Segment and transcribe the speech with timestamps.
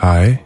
[0.00, 0.36] Hej.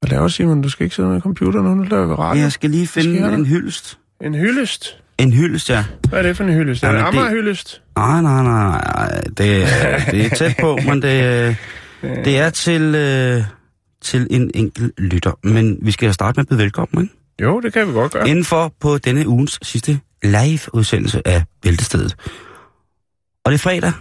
[0.00, 0.62] Hvad laver Simon?
[0.62, 2.42] Du skal ikke sidde med computeren nu, nu laver vi radio.
[2.42, 3.30] Jeg skal lige finde der?
[3.30, 3.98] en hyldest.
[4.20, 5.02] En hyldest.
[5.18, 5.84] En hyldest, ja.
[6.08, 6.82] Hvad er det for en hyldest?
[6.84, 7.82] Er det Jamen, det- Amager hyldest?
[7.96, 9.20] Nej, nej, nej, nej.
[9.38, 11.56] Det, er- det er tæt på, men det,
[12.02, 13.42] det er til, øh,
[14.02, 15.32] til en enkelt lytter.
[15.42, 17.14] Men vi skal starte med at byde velkommen, ikke?
[17.42, 18.28] Jo, det kan vi godt gøre.
[18.28, 22.16] Indenfor på denne ugens sidste live-udsendelse af Bæltestedet.
[23.44, 23.92] Og det er fredag.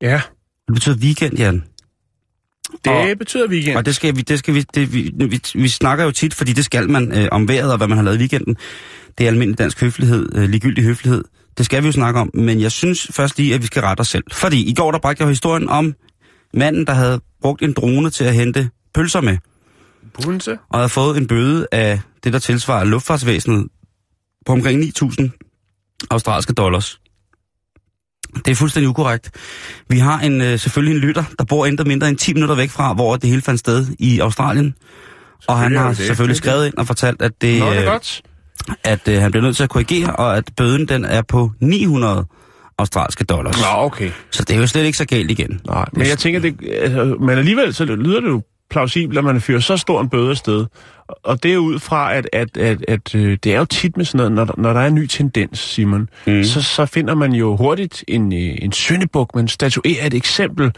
[0.00, 0.20] Ja,
[0.66, 1.64] Det betyder weekend, Jan.
[2.84, 3.76] det Og- betyder weekend.
[3.76, 6.52] Og det skal vi, det skal vi, det, vi, vi, vi snakker jo tit, fordi
[6.52, 8.56] det skal man øh, om vejret og hvad man har lavet i weekenden.
[9.18, 11.24] Det er almindelig dansk høflighed, øh, ligegyldig høflighed.
[11.58, 14.00] Det skal vi jo snakke om, men jeg synes først lige, at vi skal rette
[14.00, 14.24] os selv.
[14.32, 15.94] Fordi i går der bragte jeg historien om
[16.54, 19.38] manden, der havde brugt en drone til at hente pølser med,
[20.22, 20.58] Bunse.
[20.68, 23.66] og havde fået en bøde af det, der tilsvarer luftfartsvæsenet
[24.46, 27.00] på omkring 9.000 australske dollars.
[28.44, 29.30] Det er fuldstændig ukorrekt.
[29.88, 32.70] Vi har en, øh, selvfølgelig en lytter, der bor intet mindre end 10 minutter væk
[32.70, 34.74] fra, hvor det hele fandt sted i Australien.
[35.48, 36.06] Og han har det det.
[36.06, 38.22] selvfølgelig skrevet ind og fortalt, at, det, Nå, det er øh, godt.
[38.84, 42.26] at øh, han bliver nødt til at korrigere, og at bøden den er på 900
[42.78, 43.56] australske dollars.
[43.58, 44.10] Nå, okay.
[44.30, 45.60] Så det er jo slet ikke så galt igen.
[45.66, 49.40] Nej, men jeg tænker, det, altså, men alligevel så lyder det jo plausibelt, at man
[49.40, 50.66] fyrer så stor en bøde afsted.
[51.08, 54.04] Og det er ud fra, at, at, at, at øh, det er jo tit med
[54.04, 56.44] sådan noget, når, der- når der er en ny tendens, Simon, mm.
[56.44, 60.72] så, så finder man jo hurtigt en, øh, en syndebuk, man statuerer et eksempel,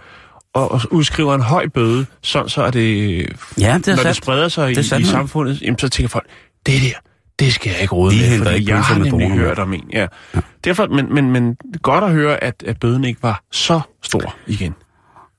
[0.55, 3.99] og, og udskriver en høj bøde, sådan så at det, Ja, det er når det
[4.03, 4.17] sandt.
[4.17, 6.27] spreder sig Det er i, i samfundet, jamen, så tænker folk,
[6.67, 6.99] det der,
[7.39, 9.85] det skal jeg ikke råde med, fordi ikke jeg har nemlig hørt om en.
[9.93, 10.07] Ja.
[10.35, 10.41] ja.
[10.65, 14.75] Derfor, men, men, men godt at høre, at, at bøden ikke var så stor igen.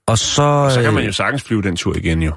[0.07, 0.69] Og så...
[0.73, 2.31] Så kan øh, man jo sagtens flyve den tur igen, jo.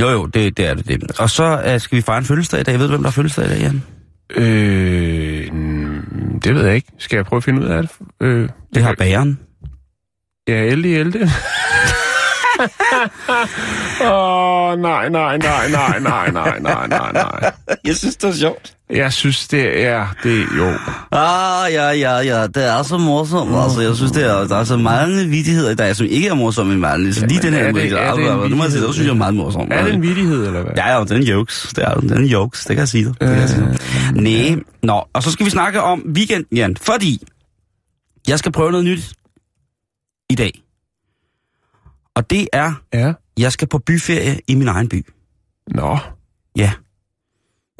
[0.00, 0.86] Jo, jo, det, det er det.
[0.86, 1.20] det.
[1.20, 2.72] Og så uh, skal vi fejre en fødselsdag i dag.
[2.72, 3.82] Jeg ved, hvem der har fødselsdag i dag, Jan?
[4.30, 6.88] Øh, mm, det ved jeg ikke.
[6.98, 7.90] Skal jeg prøve at finde ud af det?
[8.20, 9.38] Øh, Det har bageren.
[10.48, 11.20] Ja, Elde Elde.
[14.00, 14.08] Åh,
[14.72, 17.52] oh, nej, nej, nej, nej, nej, nej, nej, nej, nej.
[17.84, 18.75] Jeg synes, det er sjovt.
[18.90, 20.68] Jeg synes, det er det, jo.
[21.12, 22.46] Ah, ja, ja, ja.
[22.46, 23.50] Det er så morsomt.
[23.50, 23.56] Mm.
[23.56, 26.34] Altså, jeg synes, det er, der er så mange vittigheder i dag, som ikke er
[26.34, 27.04] morsomme i verden.
[27.04, 28.86] Ligesom lige men den her er det- er det en det, det må jeg sige,
[28.86, 29.72] det synes jeg er meget morsomt.
[29.72, 30.72] Er det en vidighed, eller hvad?
[30.76, 31.72] Ja, ja, den er jokes.
[31.76, 32.10] Det er den.
[32.12, 32.60] Er jokes.
[32.64, 33.12] Det kan jeg sige dig.
[33.20, 33.60] Det kan jeg sige
[34.14, 34.22] dig.
[34.54, 34.62] Nej.
[34.82, 36.76] Nå, og så skal vi snakke om weekenden, Jan.
[36.76, 37.22] Fordi
[38.28, 39.12] jeg skal prøve noget nyt
[40.30, 40.62] i dag.
[42.16, 43.12] Og det er, Ja.
[43.38, 45.06] jeg skal på byferie i min egen by.
[45.68, 45.98] Nå,
[46.56, 46.72] Ja.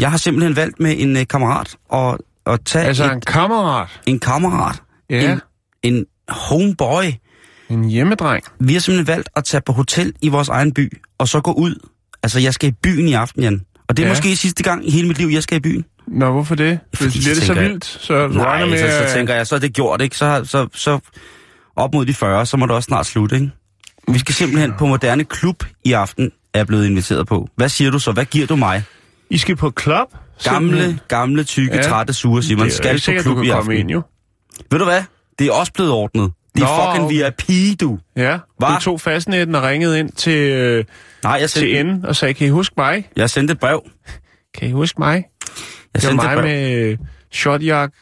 [0.00, 3.88] Jeg har simpelthen valgt med en øh, kammerat at, at tage altså et, en kammerat.
[4.06, 5.40] en kammerat, Ja, en,
[5.82, 7.04] en homeboy.
[7.70, 8.44] en hjemmedreng.
[8.60, 11.52] Vi har simpelthen valgt at tage på hotel i vores egen by, og så gå
[11.52, 11.88] ud.
[12.22, 13.60] Altså, jeg skal i byen i aften, Jan.
[13.88, 14.12] Og det er Ja.
[14.12, 15.84] måske sidste gang i hele mit liv, jeg skal i byen.
[16.06, 16.78] Nå, hvorfor det?
[16.94, 18.78] Fordi så bliver det så tænker jeg- vildt, så Nej, med...
[18.78, 20.16] så, så tænker jeg, så er det gjort, ikke?
[20.16, 20.98] Så, så, så
[21.76, 23.50] op mod de 40, så må det også snart slutte, ikke?
[24.08, 26.24] Vi skal simpelthen på Moderne Klub i aften,
[26.54, 27.48] er jeg blevet inviteret på.
[27.56, 28.12] Hvad siger du så?
[28.12, 28.82] Hvad giver du mig?
[29.30, 30.08] I skal på club?
[30.44, 31.00] Gamle, Simpelthen.
[31.08, 31.82] gamle, tykke, Ja.
[31.82, 32.66] trætte, sure Simon.
[32.66, 33.72] Det er jo skal ikke på klub i aften.
[33.72, 34.02] ind, jo.
[34.70, 35.02] Ved du hvad?
[35.38, 36.32] Det er også blevet ordnet.
[36.54, 37.56] Det er Nå, fucking okay.
[37.70, 37.98] VIP, du.
[38.16, 38.66] Ja, Hva?
[38.74, 40.84] du tog fastnetten og ringede ind til, øh,
[41.22, 43.08] Nej, jeg til sendte, enden og sagde, kan I huske mig?
[43.16, 43.82] jeg sendte et brev.
[44.58, 45.24] Kan I huske mig?
[45.94, 46.42] Jeg Det var mig brev.
[46.44, 46.98] med øh,
[47.32, 47.92] shotjak.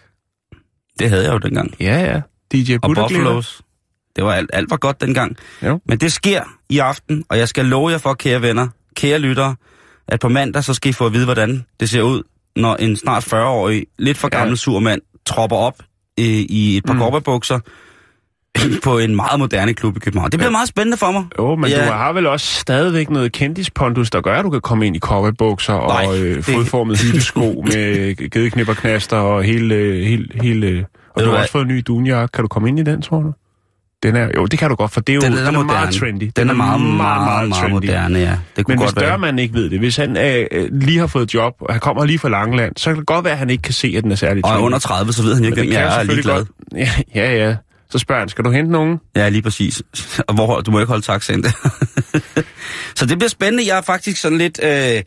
[0.98, 1.74] Det havde jeg jo dengang.
[1.80, 2.20] Ja, ja.
[2.52, 2.94] DJ Og.
[2.94, 3.60] Buffalos.
[4.16, 5.36] Det var alt, alt var godt dengang.
[5.62, 5.80] Jo.
[5.86, 9.56] Men det sker i aften, og jeg skal love jer for, kære venner, kære lyttere,
[10.08, 12.22] at på mandag, så skal I få at vide, hvordan det ser ud,
[12.56, 14.56] når en snart 40-årig, lidt for gammel Ja.
[14.56, 15.74] sur mand tropper op
[16.20, 17.22] øh, i et par mm.
[17.22, 17.58] bukser
[18.84, 20.30] på en meget moderne klub i København.
[20.30, 21.24] Det bliver meget spændende for mig.
[21.38, 21.86] Jo, men Ja.
[21.86, 24.98] du har vel også stadigvæk noget kendispondus, der gør, at du kan komme ind i
[24.98, 29.74] cowboybukser og øh, det- fodformede hyttesko med gedeknipperknaster og hele...
[29.74, 32.32] øh, hele, hele og du har også fået en ny dunjakke.
[32.32, 33.32] Kan du komme ind i den, tror du?
[34.02, 35.54] Den er, jo, det kan du godt, for det er jo Den, den, er, den
[35.54, 35.72] er moderne.
[35.80, 36.30] meget trendy.
[36.36, 37.72] Den, er meget, meget, meget, meget trendy.
[37.72, 38.38] moderne, ja.
[38.56, 39.10] Det kunne Men hvis godt være.
[39.10, 42.04] dørmanden ikke ved det, hvis han øh, øh, lige har fået job, og han kommer
[42.04, 44.12] lige fra Langeland, så kan det godt være, at han ikke kan se, at den
[44.12, 44.64] er særlig Og trendy.
[44.64, 45.90] under 30, så ved han jo ikke, hvem jeg er.
[45.98, 46.34] Er ligeglad.
[46.34, 46.48] Godt.
[46.76, 47.56] Ja, ja, ja.
[47.90, 48.98] Så spørger han, skal du hente nogen?
[49.16, 49.82] Ja, lige præcis.
[50.28, 51.50] Og hvor, du må ikke holde taxaen der.
[52.96, 53.66] så det bliver spændende.
[53.68, 54.60] Jeg er faktisk sådan lidt...
[54.62, 55.02] Øh,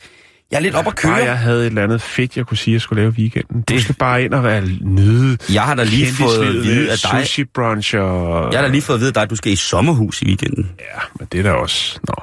[0.51, 1.11] Jeg er lidt op at køre.
[1.11, 3.61] Bare jeg havde et eller andet fedt, jeg kunne sige, jeg skulle lave weekenden.
[3.61, 5.37] Du Det- skal bare ind og være nyde.
[5.53, 7.21] Jeg har da lige fået at vide af dig...
[7.25, 8.51] Sushi brunch og...
[8.51, 10.25] Jeg har da lige fået at vide af dig, at du skal i sommerhus i
[10.27, 10.71] weekenden.
[10.79, 11.99] Ja, men det er da også...
[12.07, 12.13] Nå,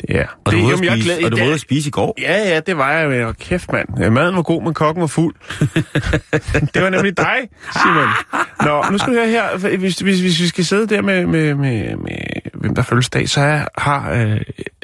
[0.00, 0.26] det er...
[0.44, 1.90] Og det, du var jeg er spise, og du var det- ude at spise i
[1.90, 2.14] går.
[2.20, 3.32] Ja, ja, det var jeg jo.
[3.40, 3.88] Kæft, mand.
[4.00, 5.34] Ja, Maden var god, men kokken var fuld.
[6.74, 7.36] det var nemlig dig,
[7.82, 8.08] Simon.
[8.64, 9.76] Nå, nu skal du høre her.
[9.76, 12.16] Hvis, hvis, hvis vi skal sidde der med, med, med, med
[12.54, 14.40] hvem der fødselsdag, så er, har øh,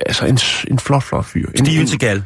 [0.06, 0.38] altså en,
[0.70, 1.46] en flot, flot fyr.
[1.48, 2.22] En, Steven en Seagal.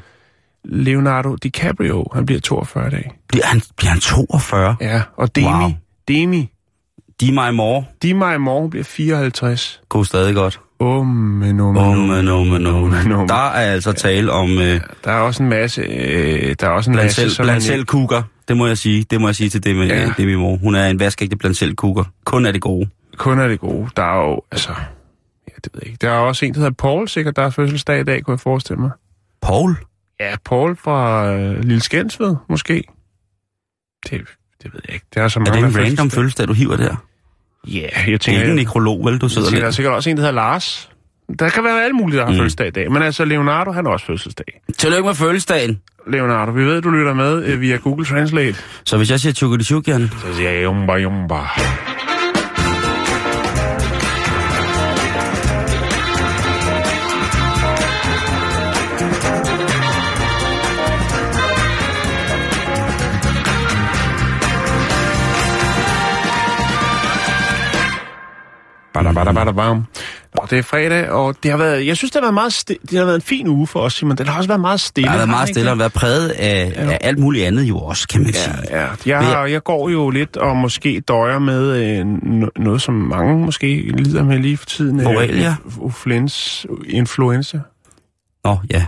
[0.68, 2.04] Leonardo DiCaprio.
[2.14, 3.10] Han bliver 42 dage.
[3.28, 4.76] Bliver han, bliver han 42?
[4.80, 5.70] Ja, og Demi, Wow.
[6.08, 6.50] Demi,
[7.20, 7.84] De mig i morgen.
[8.02, 9.80] Dima i morgen bliver 54.
[9.88, 10.60] Går stadig godt.
[10.80, 11.74] Men, oh.
[11.74, 13.28] men, åh, men.
[13.28, 15.82] Der er altså tale om øh, Der er også en masse...
[15.82, 17.30] Øh, der er også en blandt masse...
[17.30, 18.22] selv, blandt selv kuger.
[18.48, 19.04] Det må jeg sige.
[19.10, 20.10] Det må jeg sige til det med, Ja.
[20.16, 20.56] det med mor.
[20.56, 22.04] Hun er en vaskægte blandt selv kuger.
[22.24, 22.88] Kun er det gode.
[23.16, 23.88] kun er det gode.
[23.96, 24.72] Der er jo, altså...
[25.48, 25.98] Ja, det ved jeg ikke.
[26.00, 28.40] Der er også en, der hedder Paul, sikkert, der er fødselsdag i dag, kunne jeg
[28.40, 28.90] forestille mig.
[29.42, 29.76] Paul?
[30.20, 32.82] Ja, Paul fra øh, Lille Skensved, måske.
[34.04, 34.10] Det,
[34.62, 35.06] det ved jeg ikke.
[35.14, 36.48] Der er så Er mange, det der en random fødselsdag.
[36.48, 36.96] du hiver der?
[37.68, 38.40] Ja, jeg Det er tænker...
[38.40, 39.74] ikke en jeg, nekrolog, vel, du jeg sidder tænker, der er lidt.
[39.76, 40.90] sikkert også en, der hedder Lars.
[41.38, 42.36] Der kan være alle mulige, der har mm.
[42.38, 42.92] Fødselsdag i dag.
[42.92, 44.60] Men altså, Leonardo, han har også fødselsdag.
[44.78, 45.80] Tillykke med fødselsdagen.
[46.06, 48.58] Leonardo, vi ved, du lytter med øh, via Google Translate.
[48.84, 51.34] Så hvis jeg siger Chukadichukian, Så siger jeg, jumba, jumba.
[68.94, 69.76] Bada, bada, bada, bam.
[70.37, 72.87] Nå, det er fredag, og det har været, jeg synes, det har været, meget sti-
[72.90, 74.17] det har været en fin uge for os, Simon.
[74.17, 75.05] Den har også været meget stille.
[75.06, 78.08] der har været meget stille og været præget af, af alt muligt andet jo også,
[78.08, 78.55] kan man sige.
[78.70, 78.88] Ja, ja.
[79.06, 82.00] Jeg, har, jeg går jo lidt og måske døjer med øh,
[82.43, 85.00] no- noget, som mange måske lider med lige for tiden.
[85.00, 85.55] øh, Borrelia?
[85.85, 87.58] Influens, influenza.
[88.44, 88.85] Nå, ja.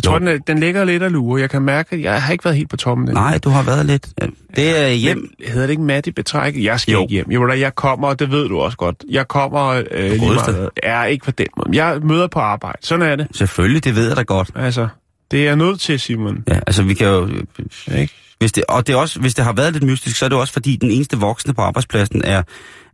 [0.00, 0.32] Jeg tror, Jo.
[0.32, 1.40] den, den ligger lidt af lure.
[1.40, 3.06] Jeg kan mærke, at jeg har ikke været helt på toppen.
[3.06, 3.14] Den.
[3.14, 4.08] Nej, du har været lidt...
[4.22, 4.26] ja.
[4.56, 5.16] Det er hjem.
[5.16, 6.64] Men, hedder det ikke Matti Betræk?
[6.64, 7.02] Jeg skal Jo.
[7.02, 7.30] ikke hjem.
[7.30, 8.96] Jo, da, jeg kommer, og det ved du også godt.
[9.10, 10.70] Jeg kommer øh, lige meget.
[10.82, 11.76] Ja, ikke på den måde.
[11.84, 12.78] Jeg møder på arbejde.
[12.82, 13.26] Sådan er det.
[13.32, 14.50] Selvfølgelig, det ved jeg da godt.
[14.54, 14.88] Altså,
[15.30, 16.44] det er jeg nødt til, Simon.
[16.48, 17.28] Ja, altså vi kan jo...
[17.98, 18.14] Ikke?
[18.38, 20.38] Hvis det, og det er også, hvis det har været lidt mystisk, så er det
[20.38, 22.42] også fordi, den eneste voksne på arbejdspladsen er,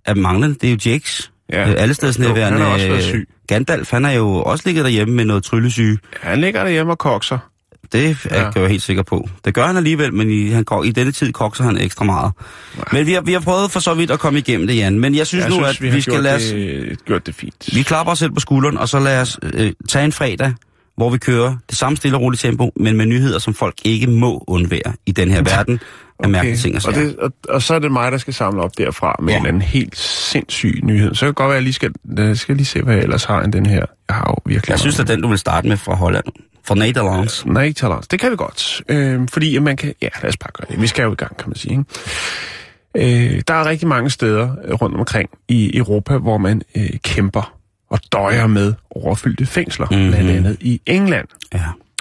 [0.04, 0.54] er manglende.
[0.54, 1.32] Det er jo Jakes.
[1.52, 1.68] Ja.
[1.68, 3.28] Øh, Alle steds Jo, han har også syg.
[3.48, 5.98] Gandalf, han er jo også ligget derhjemme med noget tryllesyge.
[6.20, 7.38] Han ligger derhjemme og kokser.
[7.92, 8.42] Det er Ja.
[8.44, 8.50] ja.
[8.60, 9.28] jeg helt sikker på.
[9.44, 12.32] Det gør han alligevel, men i, han, går- i denne tid kokser han ekstra meget.
[12.92, 14.98] Men vi har, vi har prøvet for så vidt at komme igennem det, Jan.
[14.98, 16.42] Men jeg synes Jeg nu, synes, at vi vi, skal lade os...
[16.42, 17.68] det, gjort det fint.
[17.74, 20.52] Vi klapper os selv på skulderen, og så lad os øh, tage en fredag,
[20.96, 24.06] hvor vi kører det samme stille og roligt tempo, men med nyheder, som folk ikke
[24.06, 25.80] må undvære i den her verden
[26.22, 27.06] af mærkelige ting og og, sager.
[27.06, 29.34] det, og, og så er det mig, der skal samle op derfra med Ja.
[29.34, 29.40] ja.
[29.40, 31.14] en anden helt sindssyg nyhed.
[31.14, 33.02] Så kan det godt være, at jeg lige skal, jeg skal lige se, hvad jeg
[33.02, 33.84] ellers har end den her.
[34.08, 36.24] Jeg har jo virkelig Jeg synes, at den, du vil starte med fra Holland.
[36.64, 37.44] Fra Nederlands.
[37.64, 38.10] Ikke talent.
[38.10, 38.82] Det kan vi godt.
[38.88, 39.94] Øh, fordi man kan...
[40.02, 40.80] Ja, lad os bare gøre det.
[40.82, 41.70] Vi skal jo i gang, kan man sige.
[41.72, 41.84] Ikke?
[43.34, 47.52] Øh, der er rigtig mange steder øh, rundt omkring i Europa, hvor man øh, kæmper
[47.90, 49.86] og døjer med overfyldte fængsler.
[49.90, 49.98] Mhm.
[49.98, 50.10] Mm-hmm.
[50.12, 51.28] Blandt andet i England.
[51.54, 51.60] Ja.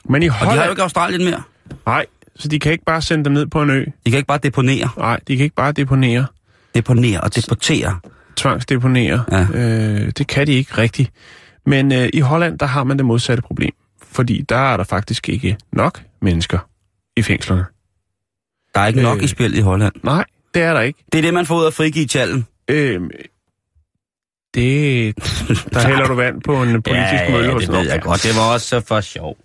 [0.09, 0.57] Men i Og de Holland...
[0.59, 1.41] har jo ikke Australien mere.
[1.85, 3.85] Nej, så de kan ikke bare sende dem ned på en ø.
[4.05, 4.89] De kan ikke bare deponere.
[4.97, 6.25] Nej, de kan ikke bare deponere.
[6.75, 7.99] Deponere og deportere.
[8.35, 9.23] tvangsdeponere.
[9.31, 9.47] Ja.
[9.53, 11.11] Øh, det kan de ikke rigtigt.
[11.65, 13.71] Men øh, i Holland, der har man det modsatte problem.
[14.11, 16.59] Fordi der er der faktisk ikke nok mennesker
[17.17, 17.65] i fængslerne.
[18.75, 19.23] Der er ikke nok Øh.
[19.23, 19.93] i spil i Holland.
[20.03, 21.03] Nej, det er der ikke.
[21.11, 22.47] Det er det, man får ud af frigive tjallen.
[22.67, 23.01] Øh,
[24.53, 25.15] det,
[25.73, 27.53] der hælder du vand på en politisk mølle.
[27.53, 28.23] og det ved jeg godt.
[28.23, 29.37] Det var også for sjov.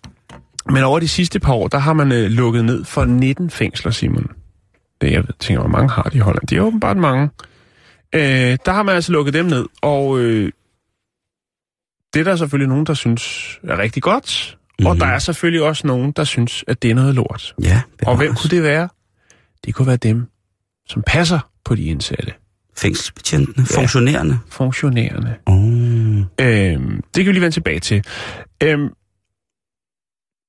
[0.72, 3.90] Men over de sidste par år, der har man øh, lukket ned for 19 fængsler,
[3.92, 4.26] Simon.
[5.00, 6.46] Det, jeg tænker, hvor mange har de i Holland?
[6.46, 7.30] De er åbenbart mange.
[8.14, 10.52] Øh, der har man altså lukket dem ned, og øh,
[12.14, 13.22] det er der selvfølgelig nogen, der synes
[13.68, 14.56] er rigtig godt.
[14.56, 14.86] Mm-hmm.
[14.86, 15.00] Og Mhm.
[15.00, 17.54] der er selvfølgelig også nogen, der synes, at det er noget lort.
[17.62, 18.88] Ja, Og hvem kunne det være?
[19.64, 20.26] Det kunne være dem,
[20.88, 22.32] som passer på de indsatte.
[22.76, 24.38] Fængselsbetjentene, funktionærerne.
[24.50, 25.36] Funktionærerne.
[25.46, 26.20] Oh.
[26.46, 28.04] Øhm, det kan vi lige vende tilbage til.
[28.62, 28.88] Øhm,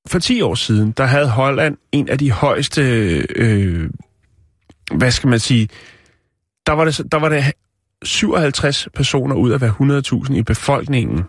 [0.08, 2.82] for 10 år siden, der havde Holland en af de højeste,
[3.36, 3.90] øh,
[4.94, 5.68] hvad skal man sige,
[6.66, 7.44] der var, det, der var det
[8.02, 11.24] 57 personer ud af hver 100.000 i befolkningen,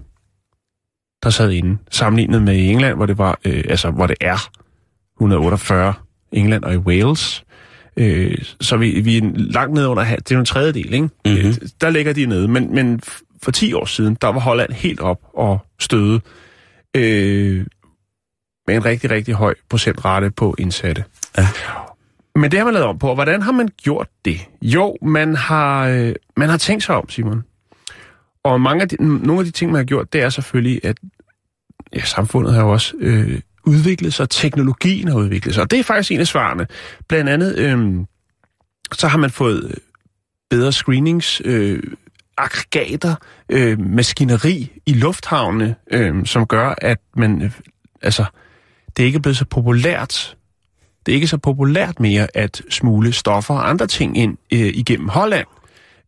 [1.24, 4.50] der sad inde, sammenlignet med i England, hvor det var, øh, altså hvor det er
[5.18, 5.94] 148
[6.32, 7.44] England og i Wales.
[7.98, 11.10] Øh, så vi, vi er langt ned under, det er jo en tredjedel, ikke?
[11.26, 11.38] Mhm.
[11.38, 13.02] Øh, Der ligger de nede, men, men
[13.44, 16.22] for 10 år siden, der var Holland helt op og støde
[16.96, 17.66] øh,
[18.68, 21.04] med en rigtig, rigtig høj procentrate på indsatte.
[21.38, 21.48] Ja.
[22.36, 24.40] Men det har man lavet om på, og hvordan har man gjort det?
[24.62, 27.44] Jo, man har, øh, man har tænkt sig om, Simon.
[28.44, 30.98] Og mange af de, nogle af de ting, man har gjort, det er selvfølgelig, at
[31.96, 35.64] ja, samfundet har jo også øh, udviklet sig, teknologien har udviklet sig.
[35.64, 36.68] Og det er faktisk en af svarene.
[37.08, 38.06] Blandt andet, øh,
[38.92, 39.80] så har man fået
[40.50, 41.84] bedre screenings, øh,
[42.38, 43.16] aggregater,
[43.50, 47.52] øh, maskineri i lufthavne, øh, som gør, at man, øh,
[48.02, 48.26] altså,
[48.98, 50.36] det er ikke blevet så populært.
[51.06, 55.10] Det er ikke så populært mere at smule stoffer og andre ting ind øh, igennem
[55.10, 55.48] Holland.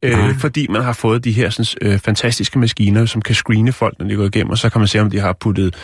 [0.04, 4.00] Øh, fordi man har fået de her sådan, øh, fantastiske maskiner, som kan screene folk,
[4.00, 5.76] når de går igennem, og så kan man se, om de har puttet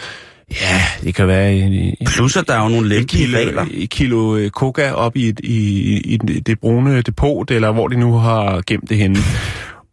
[0.61, 3.65] Ja, det kan være en, en, Plus at der er jo nogle lempelige kilo, regler.
[3.71, 7.97] et kilo øh, coca op i, et, i, i det brune depot, eller hvor de
[7.97, 9.17] nu har gemt det henne.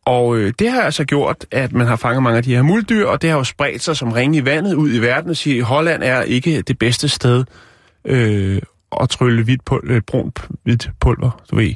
[0.09, 3.07] Og øh, det har altså gjort, at man har fanget mange af de her muldyr,
[3.07, 5.59] og det har jo spredt sig som ringe i vandet ud i verden og sige,
[5.59, 7.45] at Holland er ikke det bedste sted
[8.05, 8.63] øh,
[9.01, 11.75] at trylle hvidt pul- øh, brunt hvidt pulver, du ved.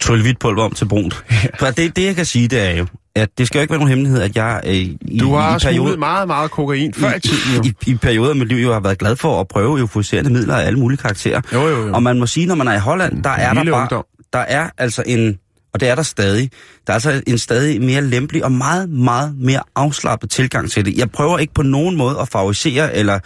[0.00, 1.14] Trylle hvidt pulver om til brunt.
[1.60, 3.78] For det, det, jeg kan sige, det er jo, at det skal jo ikke være
[3.78, 7.20] nogen hemmelighed, at jeg øh, i, Du har i, smuglet meget, meget kokain før i
[7.20, 9.80] tiden i, i, i perioder af mit liv jo har været glad for at prøve
[9.80, 11.40] euforiserende midler af alle mulige karakterer.
[11.52, 11.94] Jo, jo, jo.
[11.94, 14.04] Og man må sige, når man er i Holland, der er der bare, ungdom.
[14.32, 15.38] der er altså en,
[15.74, 16.50] og det er der stadig,
[16.86, 20.98] der er altså en stadig mere lempelig og meget, meget mere afslappet tilgang til det.
[20.98, 23.18] Jeg prøver ikke på nogen måde at favorisere eller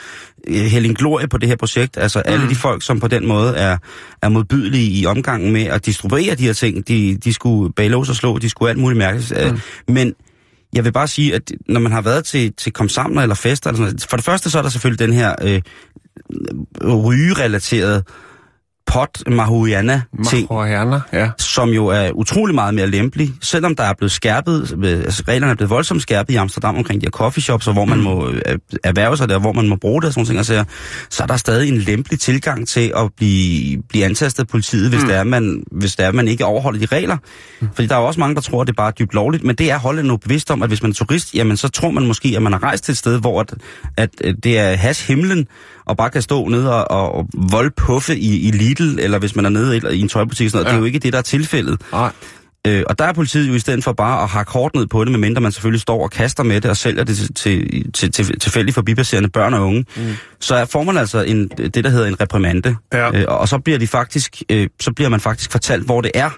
[0.48, 1.96] øh, hælde en glorie på det her projekt.
[1.96, 2.32] Altså mm.
[2.32, 3.76] alle de folk, som på den måde er,
[4.22, 8.16] er modbydelige i omgangen med at distribuere de her ting, de, de skulle baglås og
[8.16, 9.32] slå, de skulle alt muligt mærkes.
[9.50, 9.58] Mm.
[9.94, 10.14] Men
[10.72, 13.76] jeg vil bare sige, at når man har været til, til komsamler eller fester, eller
[13.76, 15.62] sådan noget, for det første så er der selvfølgelig den her øh,
[16.84, 18.02] rygerelaterede
[18.86, 21.30] pot marihuana ting, Marihuana, ja.
[21.38, 25.56] som jo er utrolig meget mere lempelig, selvom der er blevet skærpet, altså reglerne er
[25.56, 29.16] blevet voldsomt skærpet i Amsterdam omkring de her coffeeshops, og hvor man må øh, erhverve
[29.16, 30.64] sig der, hvor man må bruge det og sådan ting, og så,
[31.10, 35.02] så er der stadig en lempelig tilgang til at blive, blive antastet af politiet, hvis,
[35.02, 35.08] mm.
[35.08, 37.16] det er, man, hvis det er, man ikke overholder de regler.
[37.60, 37.68] Mm.
[37.74, 39.56] Fordi der er jo også mange, der tror, at det bare er dybt lovligt, men
[39.56, 42.06] det er Holland nu bevidst om, at hvis man er turist, jamen så tror man
[42.06, 43.54] måske, at man har rejst til et sted, hvor at,
[43.96, 44.10] at
[44.42, 45.46] det er hash himlen,
[45.86, 49.44] og bare kan stå nede og, og, og voldpuffe i, i Lidl, eller hvis man
[49.44, 50.64] er nede i, en tøjbutik, sådan noget.
[50.66, 50.70] Ja.
[50.70, 51.80] det er jo ikke det, der er tilfældet.
[51.92, 52.12] Nej.
[52.66, 55.04] Øh, og der er politiet jo i stedet for bare at hakke hårdt ned på
[55.04, 58.12] det, medmindre man selvfølgelig står og kaster med det og sælger det til, til, til,
[58.12, 60.02] til tilfældigt forbipasserende børn og unge, mm.
[60.40, 62.76] så er- får man altså en, det, der hedder en reprimande.
[62.92, 63.18] Ja.
[63.20, 66.30] Øh, og så bliver, de faktisk, øh, så bliver man faktisk fortalt, hvor det er,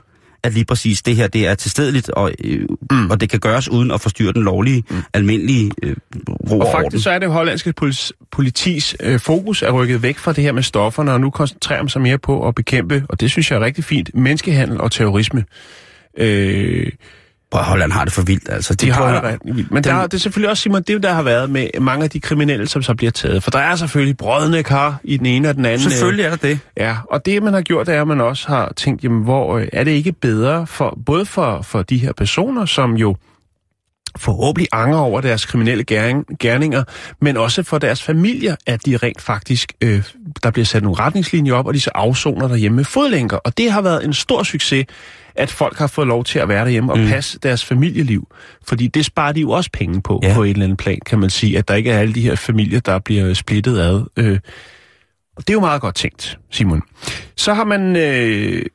[0.45, 3.11] at lige præcis det her, det er tilstedeligt, og, øh, mm.
[3.11, 4.97] og det kan gøres uden at forstyrre den lovlige, mm.
[5.15, 5.97] almindelige øh,
[6.29, 6.85] ro og, Og orden.
[6.85, 10.53] faktisk så er det hollandske polis, politis øh, fokus er rykket væk fra det her
[10.53, 13.57] med stofferne, og nu koncentrerer man sig mere på at bekæmpe, og det synes jeg
[13.57, 15.45] er rigtig fint, menneskehandel og terrorisme.
[16.19, 16.93] Øh,
[17.55, 18.75] Prøv, at Holland har det for vildt, altså.
[18.75, 19.71] de har prøver- det rigtig vildt.
[19.71, 22.11] Men der, er- det er selvfølgelig også, Simon, det der har været med mange af
[22.11, 23.43] de kriminelle, som så bliver taget.
[23.43, 25.87] For der er selvfølgelig brødne kar i den ene og den anden.
[25.87, 26.59] øh, Selvfølgelig er der det.
[26.77, 29.59] Ja, og det man har gjort, det er, at man også har tænkt, jamen, hvor
[29.59, 33.17] øh, er det ikke bedre, for, både for, for de her personer, som jo
[34.17, 36.85] forhåbentlig anger over deres kriminelle gerning, gerninger,
[37.21, 40.03] men også for deres familier, at de rent faktisk, øh,
[40.43, 43.37] der bliver sat nogle retningslinjer op, og de så afsoner derhjemme med fodlænker.
[43.37, 44.87] Og det har været en stor succes,
[45.35, 47.07] at folk har fået lov til at være derhjemme og mm.
[47.07, 48.29] passe deres familieliv.
[48.67, 50.35] Fordi det sparer de jo også penge på, ja.
[50.35, 52.35] på et eller andet plan, kan man sige, at der ikke er alle de her
[52.35, 54.03] familier, der bliver splittet ad.
[54.17, 54.39] Øh,
[55.37, 56.83] og det er jo meget godt tænkt, Simon.
[57.37, 57.97] Så har man...
[57.97, 58.67] Øh,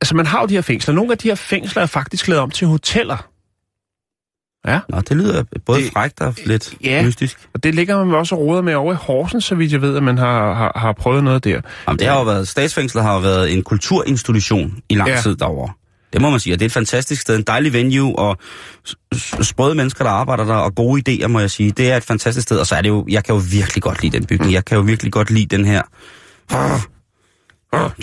[0.00, 0.94] altså, man har jo de her fængsler.
[0.94, 3.33] Nogle af de her fængsler er faktisk lavet om til hoteller.
[4.66, 7.02] Ja, Nå, det lyder både Det- frækt og lidt Ja.
[7.02, 7.38] mystisk.
[7.54, 9.96] og det ligger man også og roder med over i Horsens, så vidt jeg ved,
[9.96, 11.60] at man har, har, har prøvet noget der.
[11.88, 15.20] Jamen, det har jo været, statsfængslet har jo været en kulturinstitution i lang Ja.
[15.20, 15.72] tid derovre.
[16.12, 18.36] Det må man sige, og det er et fantastisk sted, en dejlig venue, og
[19.42, 21.70] sprøde mennesker, der arbejder der, og gode idéer, må jeg sige.
[21.70, 24.02] Det er et fantastisk sted, og så er det jo, jeg kan jo virkelig godt
[24.02, 24.52] lide den bygning.
[24.52, 25.82] Jeg kan jo virkelig godt lide den her.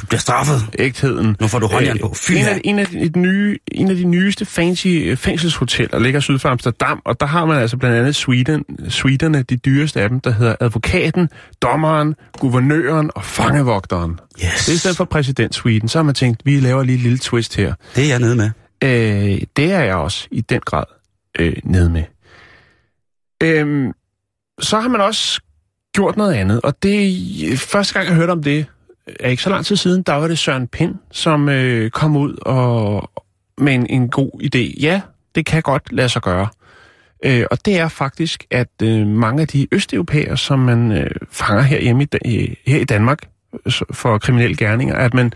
[0.02, 0.62] Du bliver straffet.
[0.80, 1.36] Ægtheden.
[1.40, 2.14] Nu får du håndjern på.
[2.16, 6.20] Fy en, af, en, af de, nye, en af de nyeste fancy øh, fængselshoteller ligger
[6.20, 10.10] syd for Amsterdam, og der har man altså blandt andet suiten, suiterne, de dyreste af
[10.10, 11.30] dem, der hedder advokaten,
[11.62, 14.20] dommeren, guvernøren og fangevogteren.
[14.44, 14.66] Yes.
[14.66, 17.18] Det er i stedet for præsidentsuiten, så har man tænkt, vi laver lige et lille
[17.18, 17.74] twist her.
[17.96, 18.50] Det er jeg nede med.
[18.84, 20.84] Øh, det er jeg også i den grad
[21.40, 22.04] øh, nede med.
[23.44, 23.92] Øhm,
[24.60, 25.42] så har man også
[25.94, 28.66] gjort noget andet, og det første gang jeg hørte om det,
[29.20, 32.36] er ikke så lang tid siden, der var det Søren Pind, som øh, kom ud
[32.42, 33.12] og
[33.58, 34.82] med en, en god idé.
[34.82, 35.02] Ja,
[35.36, 36.48] det kan godt lade sig gøre.
[37.26, 41.62] Øh, og det er faktisk, at øh, mange af de østeuropæere, som man øh, fanger
[41.62, 43.20] herhjemme i, i, her i Danmark
[43.66, 45.34] øh, for kriminelle gerninger, at man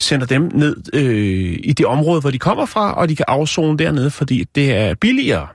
[0.00, 3.78] sender dem ned øh, i det område, hvor de kommer fra, og de kan afzone
[3.78, 5.46] dernede, fordi det er billigere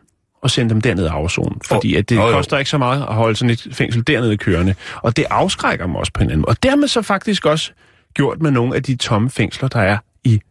[0.44, 1.56] at sende dem derned og afzone.
[1.68, 2.32] Fordi at det jo.
[2.32, 4.76] koster ikke så meget at holde sådan et fængsel dernede kørende.
[4.96, 6.50] Og det afskrækker dem også på en anden måde.
[6.50, 7.72] Og dermed så faktisk også
[8.14, 10.42] gjort med nogle af de tomme fængsler, der er i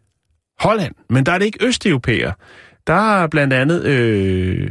[0.61, 0.95] Holland.
[1.11, 2.33] Men der er det ikke østeuropæere.
[2.87, 4.71] Der er blandt andet øh,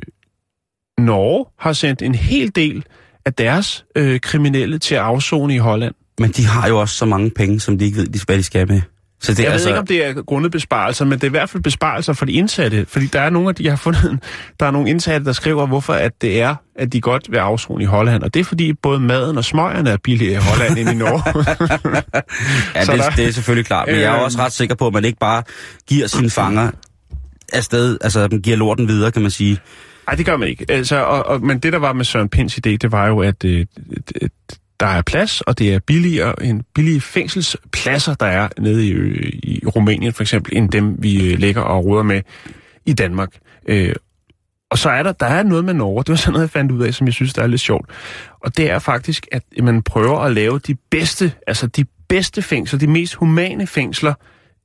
[0.97, 2.85] Norge har sendt en hel del
[3.25, 5.95] af deres øh, kriminelle til at afzone i Holland.
[6.19, 8.67] Men de har jo også så mange penge, som de ikke ved, hvad de skal
[8.67, 8.81] med.
[9.21, 9.67] Så det jeg altså...
[9.67, 12.25] ved ikke, om det er grundet besparelser, men det er i hvert fald besparelser for
[12.25, 12.85] de indsatte.
[12.87, 14.19] Fordi der er nogle af de, jeg har fundet,
[14.59, 17.83] der er nogle indsatte, der skriver, hvorfor at det er, at de godt vil afzone
[17.83, 18.23] i Holland.
[18.23, 21.23] Og det er fordi både maden og smøgerne er billigere i Holland end i Norge.
[22.75, 23.09] ja, det, der...
[23.09, 23.87] det er selvfølgelig klart.
[23.87, 25.43] Men jeg er også ret sikker på, at man ikke bare
[25.87, 26.71] giver sine fanger
[27.53, 29.59] afsted, altså man giver lorten videre, kan man sige.
[30.07, 30.65] Nej, det gør man ikke.
[30.69, 33.45] Altså, og, og, men det, der var med Søren Pins idé, det var jo, at
[33.45, 33.65] øh,
[34.81, 38.91] der er plads, og det er billigere, en billige fængselspladser, der er nede i,
[39.43, 42.21] i Rumænien for eksempel, end dem, vi ligger lægger og råder med
[42.85, 43.29] i Danmark.
[43.67, 43.95] Øh,
[44.71, 46.71] og så er der, der er noget med Norge, det var sådan noget, jeg fandt
[46.71, 47.89] ud af, som jeg synes, der er lidt sjovt.
[48.39, 52.79] Og det er faktisk, at man prøver at lave de bedste, altså de bedste fængsler,
[52.79, 54.13] de mest humane fængsler,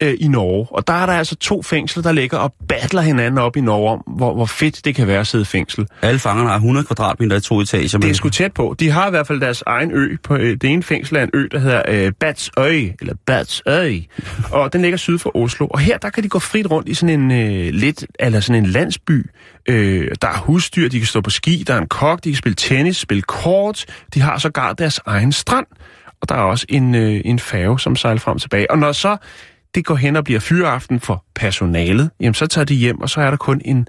[0.02, 0.66] øh, i Norge.
[0.70, 3.90] Og der er der altså to fængsler, der ligger og battler hinanden op i Norge
[3.90, 5.86] om, hvor, hvor fedt det kan være at sidde i fængsel.
[6.02, 7.98] Alle fangerne har 100 kvadratmeter i to etager.
[7.98, 8.76] Det er sgu tæt på.
[8.80, 10.16] De har i hvert fald deres egen ø.
[10.22, 14.00] På, øh, det ene fængsel er en ø, der hedder øh, Batsøy, eller Batsøy.
[14.52, 15.66] og den ligger syd for Oslo.
[15.66, 18.64] Og her, der kan de gå frit rundt i sådan en øh, lidt, eller sådan
[18.64, 19.30] en landsby.
[19.68, 22.36] Øh, der er husdyr, de kan stå på ski, der er en kok, de kan
[22.36, 23.84] spille tennis, spille kort.
[24.14, 25.66] De har sågar deres egen strand.
[26.20, 28.70] Og der er også en, øh, en færge, som sejler frem og tilbage.
[28.70, 29.16] Og når så
[29.74, 33.20] det går hen og bliver fyreaften for personalet, jamen så tager de hjem, og så
[33.20, 33.88] er der kun en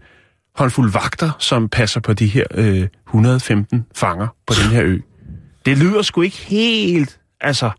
[0.55, 4.98] håndfuld vagter, som passer på de her øh, 115 fanger på den her ø.
[5.65, 7.69] Det lyder sgu ikke helt, altså...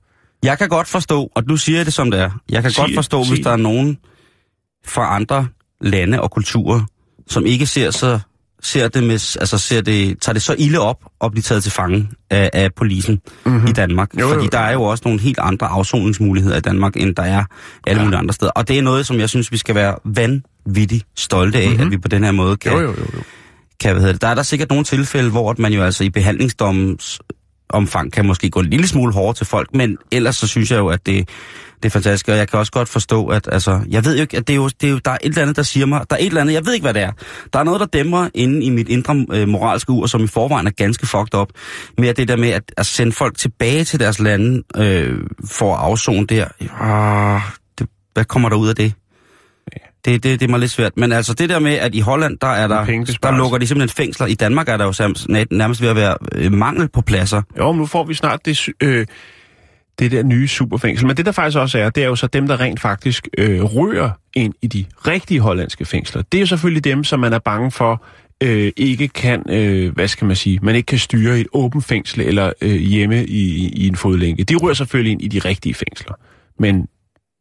[0.43, 2.95] Jeg kan godt forstå, og du siger det som det er, jeg kan sig, godt
[2.95, 3.99] forstå, hvis der er nogen
[4.87, 5.49] fra andre
[5.81, 6.81] lande og kulturer,
[7.27, 8.21] som ikke ser så
[8.63, 11.73] ser det med, altså ser det, tager det så ilde op at blive taget til
[11.73, 13.67] fange af, af polisen mm-hmm.
[13.69, 14.21] i Danmark.
[14.21, 14.49] Jo, Fordi jo.
[14.53, 17.45] der er jo også nogle helt andre afsoningsmuligheder i Danmark, end der er
[17.87, 18.05] alle ja.
[18.05, 18.53] mulige andre steder.
[18.53, 21.83] Og det er noget, som jeg synes, vi skal være vanvittigt stolte af, mm-hmm.
[21.83, 22.73] at vi på den her måde kan...
[22.73, 23.23] Jo, jo, jo, jo.
[23.81, 24.23] Kan, hvad det.
[24.23, 27.21] Der er der sikkert nogle tilfælde, hvor man jo altså i behandlingsdommens
[27.71, 30.79] omfang kan måske gå en lille smule hårdere til folk, men ellers så synes jeg
[30.79, 31.29] jo, at det,
[31.83, 34.37] det er fantastisk, og jeg kan også godt forstå, at altså, jeg ved jo ikke,
[34.37, 36.01] at det er jo, det er jo, der er et eller andet, der siger mig,
[36.11, 37.13] der er et eller andet, jeg ved ikke, hvad det er.
[37.53, 40.67] Der er noget, der dæmmer inde i mit indre øh, moralske ur, som i forvejen
[40.67, 41.49] er ganske fucked up,
[41.99, 45.81] med det der med at, at sende folk tilbage til deres lande øh, for at
[45.81, 46.47] afzone der.
[46.61, 47.43] Øh,
[47.79, 48.93] det, hvad kommer der ud af det?
[50.05, 50.97] Det, det, det er mig lidt svært.
[50.97, 52.85] Men altså det der med, at i Holland, der er der,
[53.23, 54.27] der lukker de simpelthen fængsler.
[54.27, 54.93] I Danmark er der jo
[55.51, 57.43] nærmest ved at være øh, mangel på pladser.
[57.59, 59.07] Jo, men nu får vi snart det, øh,
[59.99, 61.07] det der nye superfængsel.
[61.07, 63.63] Men det der faktisk også er, det er jo så dem, der rent faktisk øh,
[63.63, 66.23] rører ind i de rigtige hollandske fængsler.
[66.23, 68.05] Det er jo selvfølgelig dem, som man er bange for,
[68.43, 71.85] øh, ikke kan, øh, hvad skal man sige, man ikke kan styre i et åbent
[71.85, 74.45] fængsel eller øh, hjemme i, i en fodlænke.
[74.45, 76.15] De rører selvfølgelig ind i de rigtige fængsler.
[76.59, 76.87] Men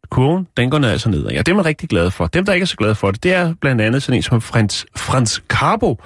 [0.10, 1.28] kurven, den går ned altså ned.
[1.28, 2.28] Ja, det er man rigtig glad for.
[2.28, 4.41] Dem, der ikke er så glade for det, det er blandt andet sådan en som
[4.41, 6.02] Frans, Frans Carbo,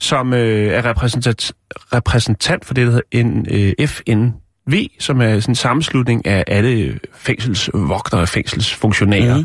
[0.00, 4.28] som øh, er repræsentant, repræsentant for det, der hedder øh, FN
[4.70, 9.36] V, som er sådan en sammenslutning af alle fængselsvogtere og fængselsfunktionærer.
[9.38, 9.44] Mm.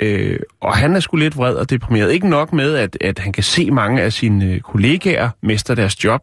[0.00, 2.12] Øh, og han er sgu lidt vred og deprimeret.
[2.12, 6.20] Ikke nok med, at, at han kan se mange af sine kollegaer mester deres job,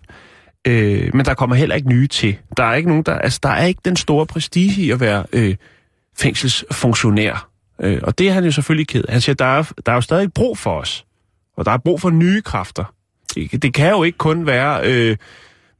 [0.68, 2.38] øh, men der kommer heller ikke nye til.
[2.58, 5.26] Der er ikke nogen, der, altså, der er ikke den store prestige i at være
[5.34, 5.56] øh,
[6.18, 7.50] fængselsfunktionær.
[7.82, 10.02] Øh, og det er han jo selvfølgelig ked Han siger, der er, der er jo
[10.02, 11.06] stadig brug for os,
[11.58, 12.94] og der er brug for nye kræfter.
[13.36, 14.80] Det, det kan jo ikke kun være...
[14.84, 15.18] Øh,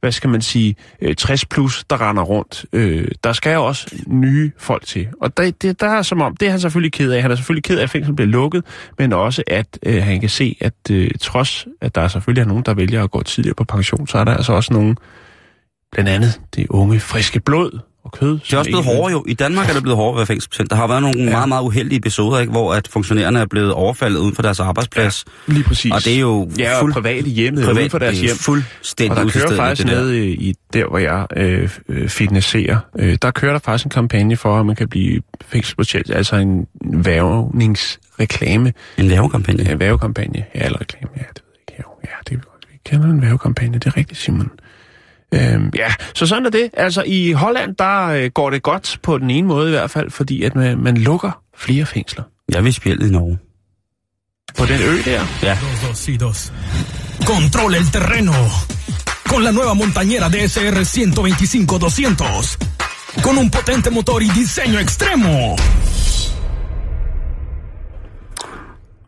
[0.04, 2.64] hvad skal man sige, øh, 60 plus, der render rundt.
[2.72, 5.08] Øh, der skal jo også nye folk til.
[5.20, 7.22] Og der, det, der er som om, det er han selvfølgelig ked af.
[7.22, 8.64] Han er selvfølgelig ked af, at fængslet bliver lukket,
[8.98, 12.62] men også, at øh, han kan se, at øh, trods, at der selvfølgelig er nogen,
[12.66, 14.96] der vælger at gå tidligere på pension, så er der altså også nogen,
[15.92, 18.38] blandt andet det unge, friske blod, og kød.
[18.38, 19.24] Det er også blevet hårdere jo.
[19.28, 20.70] I Danmark er det blevet hårdere at være fængselsbetjent.
[20.70, 21.30] Der har været nogle ja.
[21.30, 25.24] meget, meget uheldige episoder, ikke, hvor at funktionærerne er blevet overfaldet uden for deres arbejdsplads.
[25.48, 25.92] Ja, lige præcis.
[25.92, 28.36] Og det er jo ja, og privat i hjemmet, privat, uden for deres hjem.
[28.36, 32.78] Fuldstændig Og der kører faktisk ned i der, hvor jeg øh, øh, fitnesserer.
[32.98, 36.10] Øh, der kører der faktisk en kampagne for, at man kan blive fængselsbetjent.
[36.10, 38.72] Altså en værvningsreklame.
[38.98, 39.70] En værvekampagne?
[39.70, 40.44] En værvekampagne.
[40.54, 41.08] Ja, eller reklame.
[41.16, 42.06] Ja, det ved jeg ikke.
[42.30, 42.44] Ja, det,
[42.84, 43.78] kender en værvekampagne.
[43.78, 44.50] Det er rigtigt, Simon.
[45.34, 46.70] Øhm, ja, så sådan er det.
[46.72, 50.10] Altså i Holland, der øh, går det godt på den ene måde i hvert fald,
[50.10, 52.22] fordi at man, man lukker flere fængsler.
[52.52, 53.38] Jeg vil spille i Norge.
[54.58, 55.22] På den ø der?
[55.42, 55.58] Ja.
[57.24, 58.32] Control el terreno.
[59.28, 62.58] Con la nueva montañera DSR 125-200.
[63.24, 65.56] Con un potente motor y diseño extremo.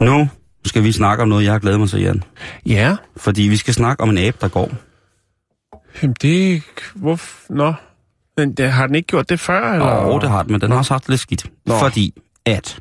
[0.00, 0.28] Nu
[0.64, 2.22] skal vi snakke om noget, jeg har glædet mig til, Jan.
[2.66, 2.96] Ja.
[3.16, 4.70] Fordi vi skal snakke om en abe, der går.
[6.02, 6.62] Jamen det...
[6.94, 7.52] Hvorfor?
[7.54, 7.74] Nå.
[8.36, 9.72] Men det, har den ikke gjort det før?
[9.72, 10.02] Eller?
[10.02, 11.50] Jo, det har den, men den har også haft lidt skidt.
[11.66, 11.78] Nå.
[11.78, 12.80] Fordi at...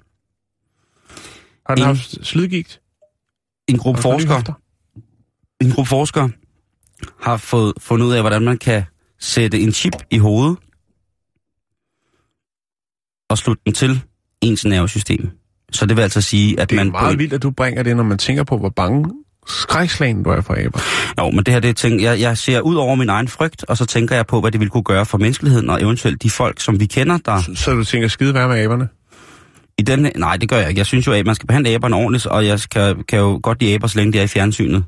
[1.68, 2.82] Har den en, haft slidgigt?
[3.68, 4.44] En gruppe forskere...
[5.62, 6.30] En gruppe forskere
[7.22, 8.84] har fået fundet ud af, hvordan man kan
[9.20, 10.58] sætte en chip i hovedet
[13.30, 14.02] og slutte den til
[14.42, 15.30] ens nervesystem.
[15.72, 16.92] Så det vil altså sige, at Det er man...
[16.92, 20.42] meget vildt, at du bringer det, når man tænker på, hvor bange skrækslagen du er
[20.42, 20.80] for aber.
[21.20, 23.66] Jo, men det her, det er ting, jeg, jeg ser ud over min egen frygt,
[23.68, 26.30] og så tænker jeg på, hvad det ville kunne gøre for menneskeligheden, og eventuelt de
[26.30, 28.88] folk, som vi kender, der Så du tænker skide være med aberne?
[29.78, 30.12] i den...
[30.16, 30.80] Nej, det gør jeg ikke.
[30.80, 33.62] Jeg synes jo, at man skal behandle aberne ordentligt, og jeg kan, kan jo godt
[33.62, 34.84] lide aber, så længe de er i fjernsynet.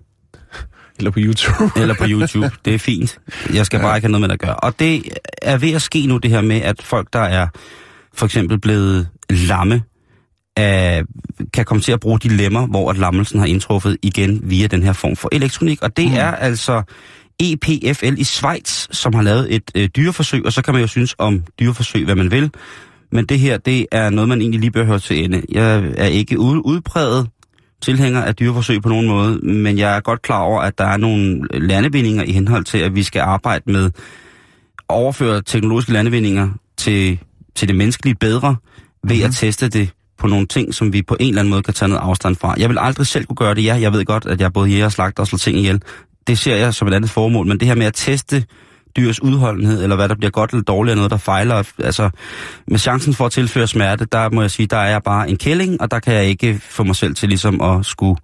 [0.97, 1.71] Eller på YouTube?
[1.81, 2.51] eller på YouTube.
[2.65, 3.19] Det er fint.
[3.53, 4.55] Jeg skal bare ikke have noget med det at gøre.
[4.55, 5.03] Og det
[5.41, 7.47] er ved at ske nu, det her med, at folk, der er
[8.13, 9.83] for eksempel blevet lamme,
[10.57, 11.03] af,
[11.53, 14.83] kan komme til at bruge de lemmer, hvor at lammelsen har indtruffet igen via den
[14.83, 15.81] her form for elektronik.
[15.81, 16.17] Og det mm.
[16.17, 16.83] er altså
[17.39, 21.15] EPFL i Schweiz, som har lavet et øh, dyreforsøg, og så kan man jo synes
[21.17, 22.51] om dyreforsøg, hvad man vil.
[23.11, 25.41] Men det her, det er noget, man egentlig lige bør høre til ende.
[25.51, 27.27] Jeg er ikke ud, udpræget
[27.81, 30.97] tilhænger af dyreforsøg på nogen måde, men jeg er godt klar over, at der er
[30.97, 33.91] nogle landebindinger i henhold til, at vi skal arbejde med at
[34.89, 37.19] overføre teknologiske landebindinger til,
[37.55, 38.55] til det menneskelige bedre,
[39.03, 39.25] ved mm-hmm.
[39.25, 39.89] at teste det
[40.19, 42.55] på nogle ting, som vi på en eller anden måde kan tage noget afstand fra.
[42.57, 43.75] Jeg vil aldrig selv kunne gøre det, ja.
[43.75, 45.81] Jeg ved godt, at jeg både jæger og slagter og slår ting ihjel.
[46.27, 48.45] Det ser jeg som et andet formål, men det her med at teste
[48.97, 52.09] dyrs udholdenhed, eller hvad der bliver godt eller dårligt, eller noget, der fejler, altså
[52.67, 55.37] med chancen for at tilføre smerte, der må jeg sige, der er jeg bare en
[55.37, 58.15] kælling, og der kan jeg ikke få mig selv til ligesom at skulle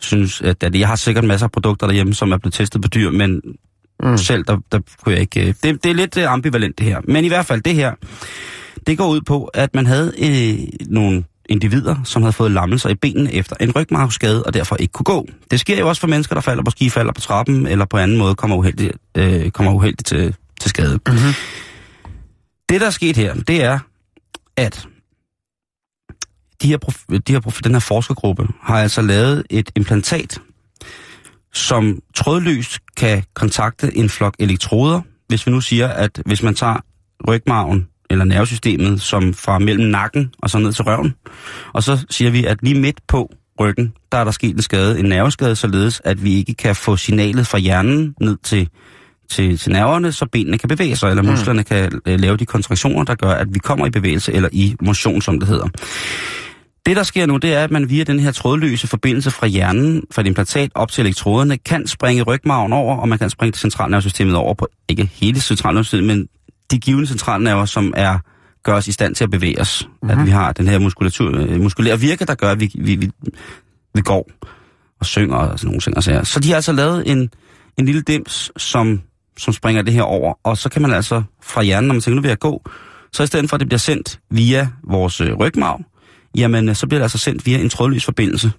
[0.00, 2.88] synes, at at jeg har sikkert masser af produkter derhjemme, som er blevet testet på
[2.88, 3.40] dyr, men
[4.02, 4.18] mm.
[4.18, 5.40] selv, der, der kunne jeg ikke...
[5.40, 7.00] øh, Det, det er lidt øh, ambivalent, det her.
[7.04, 7.92] Men i hvert fald, det her,
[8.86, 12.94] det går ud på, at man havde øh, nogle individer, som havde fået lammelser i
[12.94, 15.28] benene efter en rygmarvsskade, og derfor ikke kunne gå.
[15.50, 17.96] Det sker jo også for mennesker, der falder på ski, falder på trappen, eller på
[17.96, 21.00] anden måde kommer uheldigt, øh, kommer uheldigt til, til skade.
[21.06, 21.32] Mm-hmm.
[22.68, 23.78] Det, der er sket her, det er,
[24.56, 24.86] at
[26.62, 26.76] de her,
[27.26, 30.38] de her den her forskergruppe har altså lavet et implantat,
[31.52, 35.00] som trådløst kan kontakte en flok elektroder.
[35.28, 36.76] Hvis vi nu siger, at hvis man tager
[37.28, 41.14] rygmarven eller nervesystemet, som fra mellem nakken og så ned til røven,
[41.72, 44.98] og så siger vi, at lige midt på ryggen, der er der sket en skade,
[44.98, 48.68] en nerveskade, således at vi ikke kan få signalet fra hjernen ned til,
[49.30, 53.04] til, til nerverne, så benene kan bevæge sig, eller musklerne kan øh, lave de kontraktioner,
[53.04, 55.68] der gør, at vi kommer i bevægelse, eller i motion, som det hedder.
[56.86, 60.02] Det, der sker nu, det er, at man via den her trådløse forbindelse fra hjernen,
[60.12, 63.60] fra et implantat op til elektroderne, kan springe rygmarven over, og man kan springe det
[63.60, 66.28] centralnervesystemet over på, ikke hele centralnervesystemet, men
[66.70, 68.18] de givende centralnerver, som er
[68.62, 69.88] gør os i stand til at bevæge os.
[70.02, 70.20] Mm-hmm.
[70.20, 73.10] At vi har den her muskulatur, øh, muskulære virke, der gør, at vi, vi, vi,
[73.94, 74.30] vi går
[75.00, 75.96] og synger og sådan nogle ting.
[75.96, 76.24] Og sager.
[76.24, 77.30] Så de har altså lavet en,
[77.78, 79.00] en lille dims, som,
[79.38, 82.14] som springer det her over, og så kan man altså fra hjernen, når man tænker,
[82.14, 82.62] nu vil jeg gå,
[83.12, 85.80] så i stedet for, at det bliver sendt via vores øh, rygmarv,
[86.36, 88.52] jamen øh, så bliver det altså sendt via en trådløs forbindelse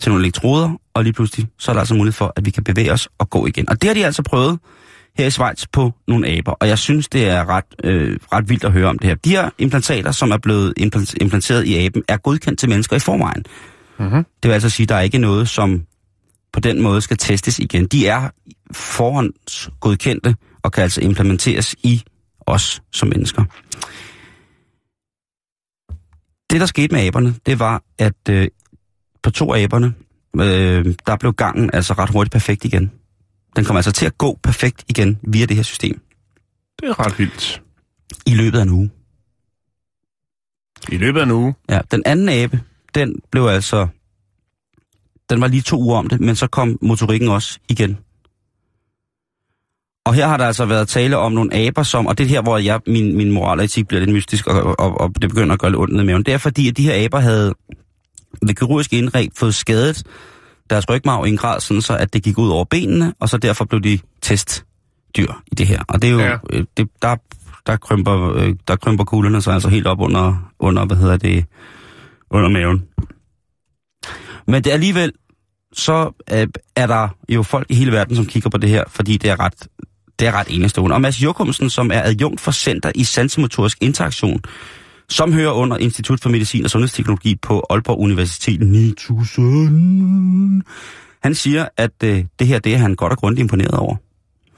[0.00, 2.64] til nogle elektroder, og lige pludselig, så er der altså mulighed for, at vi kan
[2.64, 3.68] bevæge os og gå igen.
[3.68, 4.58] Og det har de altså prøvet
[5.18, 8.64] her i Schweiz på nogle aber, og jeg synes, det er ret, øh, ret vildt
[8.64, 9.14] at høre om det her.
[9.14, 12.98] De her implantater, som er blevet implant- implanteret i aben, er godkendt til mennesker i
[12.98, 13.44] forvejen.
[13.98, 14.24] Mm-hmm.
[14.42, 15.82] Det vil altså sige, at der er ikke noget, som
[16.52, 17.86] på den måde skal testes igen.
[17.86, 18.30] De er
[18.72, 22.02] forhåndsgodkendte og kan altså implementeres i
[22.46, 23.44] os som mennesker.
[26.50, 28.48] Det, der skete med aberne, det var, at øh,
[29.22, 29.94] på to aberne,
[30.40, 32.92] øh, der blev gangen altså ret hurtigt perfekt igen.
[33.56, 36.00] Den kommer altså til at gå perfekt igen via det her system
[36.82, 37.62] Det er ret vildt.
[38.26, 38.90] i løbet af en uge.
[40.88, 41.54] I løbet af en uge.
[41.70, 42.60] Ja, den anden abe,
[42.94, 43.86] den blev altså...
[45.30, 47.98] Den var lige to uger om det, men så kom motorikken også igen.
[50.06, 52.06] Og her har der altså været tale om nogle aber, som...
[52.06, 54.80] Og det er her, hvor jeg, min, min moral og etik bliver lidt mystisk, og,
[54.80, 56.22] og, og det begynder at gøre lidt ondt ned i maven.
[56.22, 57.54] Det er fordi, at de her aber havde
[58.42, 60.02] ved kirurgisk indgreb fået skadet
[60.70, 63.36] deres rygmarv i en grad, sådan så at det gik ud over benene, og så
[63.36, 65.82] derfor blev de testdyr i det her.
[65.88, 66.18] Og det er jo...
[66.18, 66.38] Ja.
[66.52, 66.62] Ja.
[66.76, 67.16] Det, der,
[67.66, 71.44] der, krymper, øh, der krymper kuglerne sig altså helt op under, under hvad hedder det,
[72.30, 72.84] under maven.
[74.46, 75.12] Men det er alligevel,
[75.72, 76.46] så øh,
[76.76, 79.40] er der jo folk i hele verden, som kigger på det her, fordi det er
[79.40, 79.68] ret,
[80.18, 80.94] det er ret enestående.
[80.94, 84.40] Og Mads Jokumsen, som er adjunkt for Center i Sansemotorisk Interaktion,
[85.08, 90.62] som hører under Institut for Medicin og Sundhedsteknologi på Aalborg Universitet 9000.
[91.22, 93.96] Han siger, at øh, det her, det er han godt og grundigt imponeret over.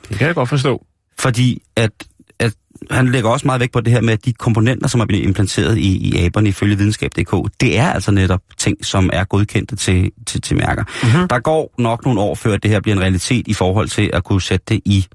[0.09, 0.87] Det kan jeg godt forstå.
[1.19, 1.91] Fordi at,
[2.39, 2.55] at
[2.91, 5.25] han lægger også meget vægt på det her med, at de komponenter, som er blevet
[5.25, 10.11] implanteret i, i aberne ifølge videnskab.dk, det er altså netop ting, som er godkendte til,
[10.27, 10.85] til, til mærker.
[11.03, 11.29] Mm-hmm.
[11.29, 14.25] Der går nok nogle år, før det her bliver en realitet i forhold til at
[14.25, 15.07] kunne sætte det i,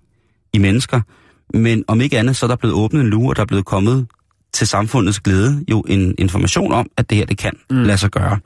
[0.54, 1.02] i mennesker.
[1.54, 3.66] Men om ikke andet, så er der blevet åbnet en luge, og der er blevet
[3.66, 4.08] kommet
[4.54, 7.84] til samfundets glæde jo en information om, at det her det kan mm.
[7.84, 8.40] lade sig gøre.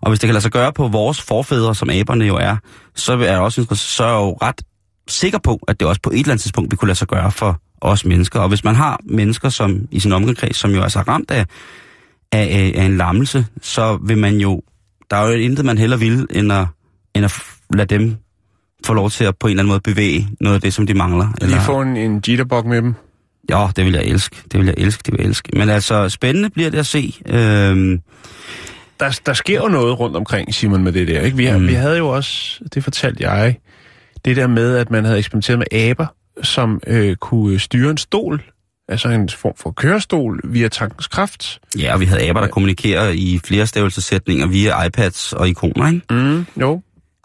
[0.00, 2.56] Og hvis det kan lade sig gøre på vores forfædre, som aberne jo er,
[2.94, 4.62] så er, også, så er jeg jo ret
[5.08, 7.32] sikker på, at det også på et eller andet tidspunkt vil kunne lade sig gøre
[7.32, 8.40] for os mennesker.
[8.40, 11.46] Og hvis man har mennesker som i sin omgangskreds, som jo altså er ramt af,
[12.32, 14.62] af, af, en lammelse, så vil man jo,
[15.10, 16.66] der er jo intet, man heller vil, end at,
[17.14, 17.42] end at
[17.74, 18.16] lade dem
[18.86, 20.94] få lov til at på en eller anden måde bevæge noget af det, som de
[20.94, 21.28] mangler.
[21.40, 22.94] Lige få en, en jitterbug med dem.
[23.50, 24.36] Ja, det vil jeg elske.
[24.52, 25.50] Det vil jeg elske, det vil jeg elske.
[25.56, 27.14] Men altså, spændende bliver det at se.
[27.26, 28.00] Øhm,
[29.00, 31.20] Der, der sker jo noget rundt omkring, Simon, med det der.
[31.20, 31.36] Ikke?
[31.36, 31.66] Vi, har, Mm.
[31.68, 33.56] vi havde jo også, det fortalte jeg,
[34.24, 36.06] det der med, at man havde eksperimenteret med aber,
[36.42, 38.42] som øh, kunne styre en stol,
[38.88, 41.58] altså en form for kørestol via tankens kraft.
[41.78, 46.02] ja, og vi havde aber, der kommunikerer i flere stavelsesætninger via iPads og ikoner, ikke?
[46.10, 46.82] Mm, jo,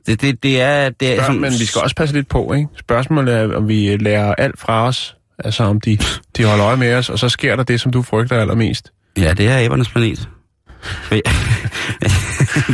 [0.08, 0.90] Det, det, det er...
[0.90, 2.68] Det er Spørg, som, men vi skal også passe lidt på, ikke?
[2.80, 5.98] Spørgsmålet er, om vi lærer alt fra os, altså om de,
[6.38, 8.92] de holder øje med os, og så sker der det, som du frygter allermest.
[9.18, 10.30] Ja, det er abernes planet.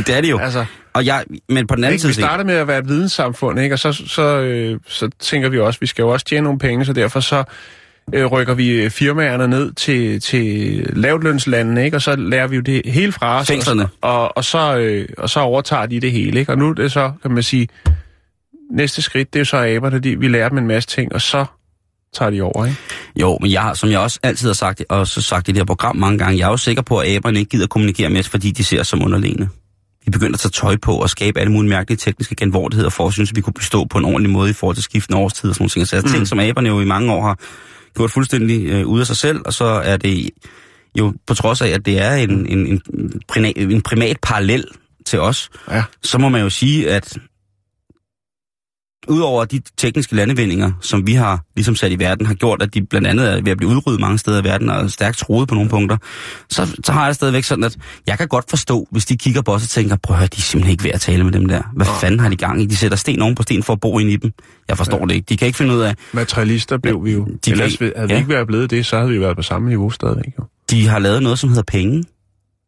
[0.06, 0.38] det er det jo.
[0.38, 2.06] Altså, Og jeg, men på den anden ikke?
[2.06, 2.14] vi side...
[2.14, 3.74] set- starter med at være et videnssamfund, ikke?
[3.74, 6.84] og så, så, øh, så tænker vi også, vi skal jo også tjene nogle penge,
[6.84, 7.44] så derfor så
[8.14, 11.96] øh, rykker vi firmaerne ned til, til lavtlønslandene, ikke?
[11.96, 13.46] og så lærer vi jo det hele fra os.
[13.46, 13.88] Fængslerne.
[14.00, 16.40] Og, og, og, så, øh, og så overtager de det hele.
[16.40, 16.52] Ikke?
[16.52, 17.68] Og nu er det så, kan man sige,
[18.70, 21.20] næste skridt, det er jo så aberne, de, vi lærer dem en masse ting, og
[21.20, 21.44] så
[22.14, 22.78] tager de over, ikke?
[23.20, 25.58] Jo, men jeg, har- som jeg også altid har sagt, og så sagt i det
[25.58, 28.20] her program mange gange, jeg er jo sikker på, at aberne ikke gider kommunikere med
[28.20, 29.48] os, fordi de ser os som underlegne.
[30.04, 33.12] Vi begynder at tage tøj på og skabe alle mulige mærkelige tekniske genvordigheder for at
[33.12, 35.54] synes, at vi kunne bestå på en ordentlig måde i forhold til skiftende årstider og
[35.54, 35.86] sådan nogle ting.
[35.88, 37.38] Så jeg har ting, som aberne jo i mange år har
[37.96, 40.30] gjort fuldstændig øh, ud af sig selv, og så er det
[40.98, 42.80] jo på trods af, at det er en, en, en,
[43.28, 44.64] primat, en primat parallel
[45.06, 45.82] til os, Ja.
[46.02, 47.18] så må man jo sige, at
[49.10, 52.82] udover de tekniske landevindinger, som vi har ligesom sat i verden, har gjort, at de
[52.86, 55.48] blandt andet er ved at blive udryddet mange steder i verden, og er stærkt troet
[55.48, 55.96] på nogle punkter,
[56.50, 59.54] så, så har jeg stadigvæk sådan, at jeg kan godt forstå, hvis de kigger på
[59.54, 61.46] os og tænker, prøv at høre, de er simpelthen ikke ved at tale med dem
[61.48, 61.62] der.
[61.76, 62.66] Hvad fanden har de gang i?
[62.66, 64.32] De sætter sten oven på sten for at bo ind i dem.
[64.68, 65.04] Jeg forstår ja.
[65.04, 65.26] det ikke.
[65.28, 67.28] De kan ikke finde ud af, Materialister blev vi jo.
[67.44, 68.18] De Ellers kan- havde vi ja.
[68.18, 70.32] ikke været blevet det, så havde vi været på samme niveau stadigvæk.
[70.38, 70.44] Jo.
[70.70, 72.04] de har lavet noget, som hedder penge.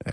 [0.07, 0.13] Ja.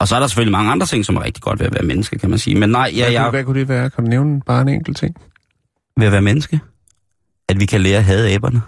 [0.00, 1.82] Og så er der selvfølgelig mange andre ting, som er rigtig godt ved at være
[1.84, 2.58] menneske, kan man sige.
[2.58, 3.90] Men nej, Hvad, ja, kunne, jeg, hvad kunne det være?
[3.90, 5.16] Kan du nævne bare en enkelt ting?
[5.96, 6.60] ved at være menneske,
[7.48, 8.62] at vi kan lære at hade aberne.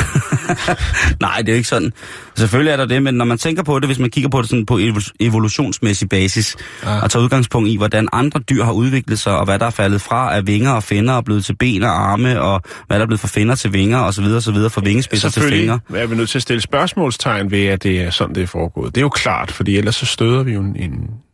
[1.20, 1.92] Nej, det er jo ikke sådan.
[2.36, 4.50] Selvfølgelig er der det, men når man tænker på det, hvis man kigger på det
[4.50, 7.02] sådan på evo- evolutionsmæssig basis, Ah.
[7.02, 10.00] og tager udgangspunkt i, hvordan andre dyr har udviklet sig, og hvad der er faldet
[10.00, 13.06] fra af vinger og fænder, og blevet til ben og arme, og hvad der er
[13.06, 15.80] blevet fra fænder til vinger, og så videre, og så videre, fra vingespidser til fingre.
[15.94, 18.94] Er vi nødt til at stille spørgsmålstegn ved, at det er sådan, det er foregået.
[18.94, 20.92] Det er jo klart, fordi ellers så støder vi jo en, en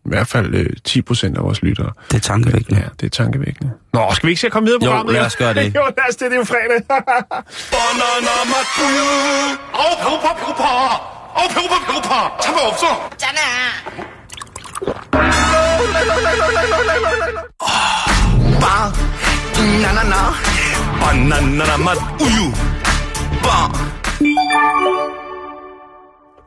[0.08, 1.92] i hvert fald øh, 10% af vores lyttere.
[2.10, 2.80] Det er tankevækkende.
[2.80, 3.70] Ja, det er tankevækkende.
[3.92, 5.12] Nå, skal vi ikke se at komme videre på jo, programmet?
[5.12, 5.74] Jo, lad os gøre det.
[5.74, 6.80] jo, lad os det, det er jo fredag.
[18.60, 18.92] Bare
[19.54, 20.20] banana,
[21.00, 22.46] banana mad uju,
[23.44, 23.70] bare.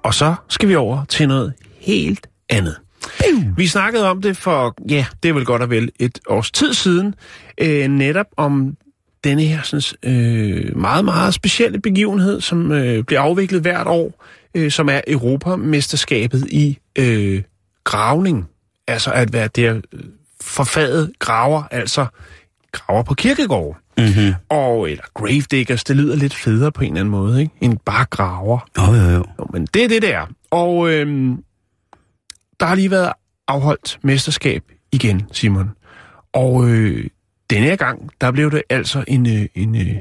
[0.03, 2.75] Og så skal vi over til noget helt andet.
[3.57, 6.73] Vi snakkede om det for, ja, det er vel godt og vel et års tid
[6.73, 7.15] siden,
[7.57, 8.77] øh, netop om
[9.23, 14.71] denne her sådan, øh, meget, meget specielle begivenhed, som øh, bliver afviklet hvert år, øh,
[14.71, 17.43] som er Europamesterskabet i øh,
[17.83, 18.47] gravning.
[18.87, 19.99] Altså at være der øh,
[20.41, 22.05] forfadet graver, altså
[22.71, 23.77] graver på kirkegård.
[23.97, 24.33] Mm-hmm.
[24.49, 27.53] Og, eller gravediggers, det lyder lidt federe på en eller anden måde, ikke?
[27.61, 28.59] End bare graver.
[28.77, 29.25] Jo, jo, jo.
[29.39, 30.25] Jo, men det er det, der.
[30.51, 31.43] Og øhm,
[32.61, 33.13] der har lige været
[33.47, 35.69] afholdt mesterskab igen, Simon.
[36.33, 37.07] Og øh,
[37.49, 39.95] denne her gang, der blev det altså en, øh, en, øh,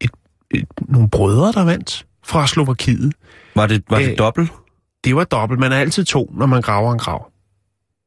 [0.00, 0.10] et,
[0.50, 3.12] et, nogle brødre, der vandt fra Slovakiet.
[3.54, 4.50] Var det, var Øh, det dobbelt?
[5.04, 5.60] Det var dobbelt.
[5.60, 7.30] Man er altid to, når man graver en grav.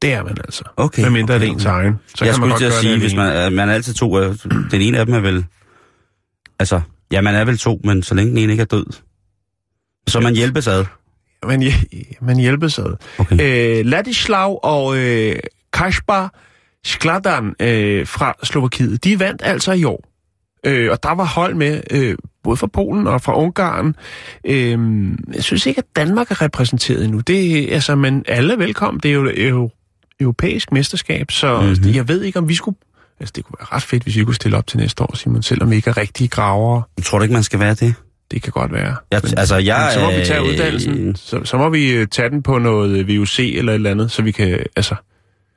[0.02, 0.64] Det er man altså.
[0.78, 1.76] Okay, Hvad mindre okay, det er ens okay.
[1.76, 1.96] egen.
[2.16, 4.20] Så jeg kan man skulle til at sige, hvis man, er- man er altid to,
[4.20, 4.36] øh,
[4.72, 5.46] den ene af dem er vel,
[6.60, 8.86] altså, ja, man er vel to, men så længe den ene ikke er død,
[10.08, 10.86] så man hjælpes ad.
[11.46, 11.64] Man,
[12.22, 12.96] man hjælpes ad.
[13.18, 13.80] Okay.
[13.80, 15.36] Øh, Ladislav og øh,
[15.74, 16.34] Kaspar
[16.86, 20.04] Skladan øh, fra Slovakiet, de vandt altså i år.
[20.66, 23.96] Øh, og der var hold med, øh, både fra Polen og fra Ungarn.
[24.46, 24.80] Øh,
[25.34, 27.20] jeg synes ikke, at Danmark er repræsenteret endnu.
[27.20, 29.00] Det, er- altså, men alle er velkommen.
[29.04, 29.72] Det er jo et euro,
[30.20, 31.70] europæisk mesterskab, så Mhm.
[31.70, 31.94] mm-hmm.
[31.96, 32.78] jeg ved ikke, om vi skulle...
[33.20, 35.44] Altså, det kunne være ret fedt, hvis vi kunne stille op til næste år, Simon,
[35.44, 36.84] selvom vi ikke er rigtige gravere.
[36.98, 37.94] Jeg tror du ikke, man skal være det?
[38.32, 38.96] Det kan godt være.
[39.12, 41.16] Jeg, altså, jeg, Men så må vi tage øh, uddannelsen.
[41.16, 44.12] Så, så må vi øh, tage den på noget øh, VUC eller et eller andet,
[44.12, 44.60] så vi kan...
[44.76, 44.96] Altså,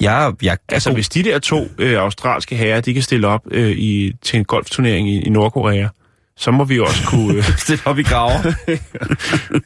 [0.00, 3.70] Jeg, jeg, altså hvis de der to øh, australske herrer, de kan stille op øh,
[3.70, 5.88] i, til en golfturnering i, i Nordkorea,
[6.36, 7.36] så må vi også kunne...
[7.36, 8.52] Øh, stille op i graver.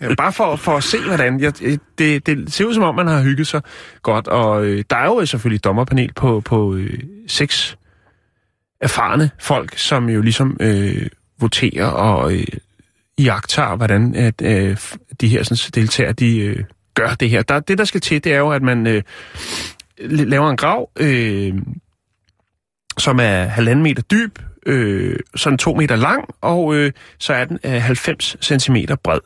[0.01, 1.41] ja, bare for, for at se, hvordan...
[1.41, 3.63] Jeg, øh, det, det ser ud som om, man har hygget sig
[4.03, 7.77] godt, og øh, der er jo selvfølgelig dommerpanel på, på øh, seks...
[8.81, 11.07] erfarne folk, som jo ligesom øh,
[11.41, 12.47] voterer og øh,
[13.19, 14.77] iagtager, hvordan at, øh,
[15.21, 17.43] de her sådan, deltagere, de øh, gør det her.
[17.43, 19.03] Der, det, der skal til, det er jo, at man øh,
[19.99, 21.55] laver en grav, øh,
[22.99, 27.59] som er halvanden meter dyb, øh, sådan to meter lang, og øh, så er den
[27.65, 29.21] øh, 90 cm bred.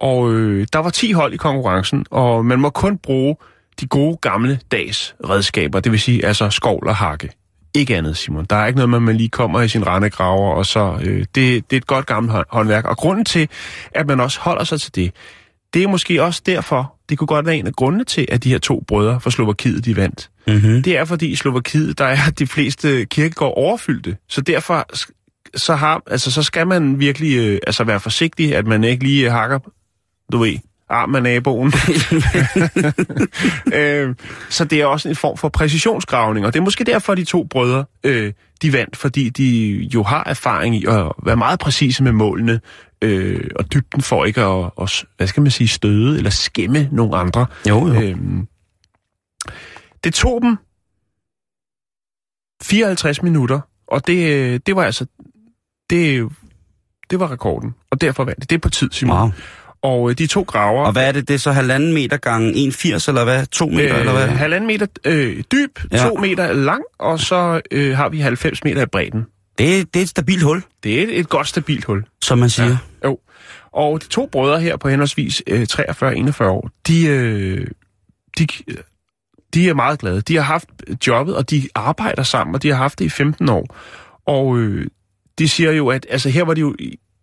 [0.00, 3.36] Og øh, der var 10 hold i konkurrencen, og man må kun bruge
[3.80, 7.30] de gode gamle dags redskaber, det vil sige altså skovl og hakke.
[7.74, 8.44] Ikke andet, Simon.
[8.44, 10.98] Der er ikke noget med, at man lige kommer i sin rendegraver, og så...
[11.02, 12.84] Øh, det, det er et godt gammelt hånd- håndværk.
[12.84, 13.48] Og grunden til,
[13.94, 15.12] at man også holder sig til det,
[15.74, 18.48] det er måske også derfor, det kunne godt være en af grundene til, at de
[18.48, 20.30] her to brødre fra Slovakiet, de vandt.
[20.46, 20.82] Mm-hmm.
[20.82, 24.16] Det er fordi i Slovakiet, der er de fleste kirkegård overfyldte.
[24.28, 24.86] Så derfor
[25.54, 29.30] så, har, altså, så skal man virkelig øh, altså være forsigtig, at man ikke lige
[29.30, 29.58] hakker,
[30.32, 31.66] du ved, arm af naboen.
[33.78, 34.14] øh,
[34.48, 37.44] så det er også en form for præcisionsgravning, og det er måske derfor, de to
[37.44, 42.12] brødre, øh, de vandt, fordi de jo har erfaring i at være meget præcise med
[42.12, 42.60] målene,
[43.02, 47.16] øh, og dybden for ikke at, at, hvad skal man sige, støde eller skæmme nogle
[47.16, 47.46] andre.
[47.68, 48.02] Jo, jo.
[48.02, 48.48] Øhm,
[50.04, 50.56] det tog dem
[52.62, 55.06] 54 minutter, og det, øh, det var altså,
[55.90, 56.28] det,
[57.10, 58.50] det var rekorden, og derfor vandt det.
[58.50, 59.18] Det er på tid, Simon.
[59.18, 59.30] Wow.
[59.82, 61.28] Og øh, de to graver, Og hvad er det?
[61.28, 63.46] Det er så halvanden meter gange 1,80 eller hvad?
[63.46, 64.26] 2 meter eller hvad?
[64.28, 66.08] halvanden meter øh, dyb, ja.
[66.08, 69.26] to meter lang, og så øh, har vi 90 meter i bredden.
[69.58, 72.04] Det, det er et stabilt hul, Det er et, et godt, stabilt hul.
[72.22, 72.68] som man siger.
[72.68, 72.76] Ja.
[73.08, 73.18] Jo.
[73.72, 77.66] Og de to brødre her på henholdsvis øh, 43 og 41 år, de, øh,
[78.38, 78.46] de,
[79.54, 80.20] de er meget glade.
[80.20, 80.68] De har haft
[81.06, 83.76] jobbet, og de arbejder sammen, og de har haft det i 15 år.
[84.26, 84.86] Og øh,
[85.38, 86.76] de siger jo, at altså, her var de jo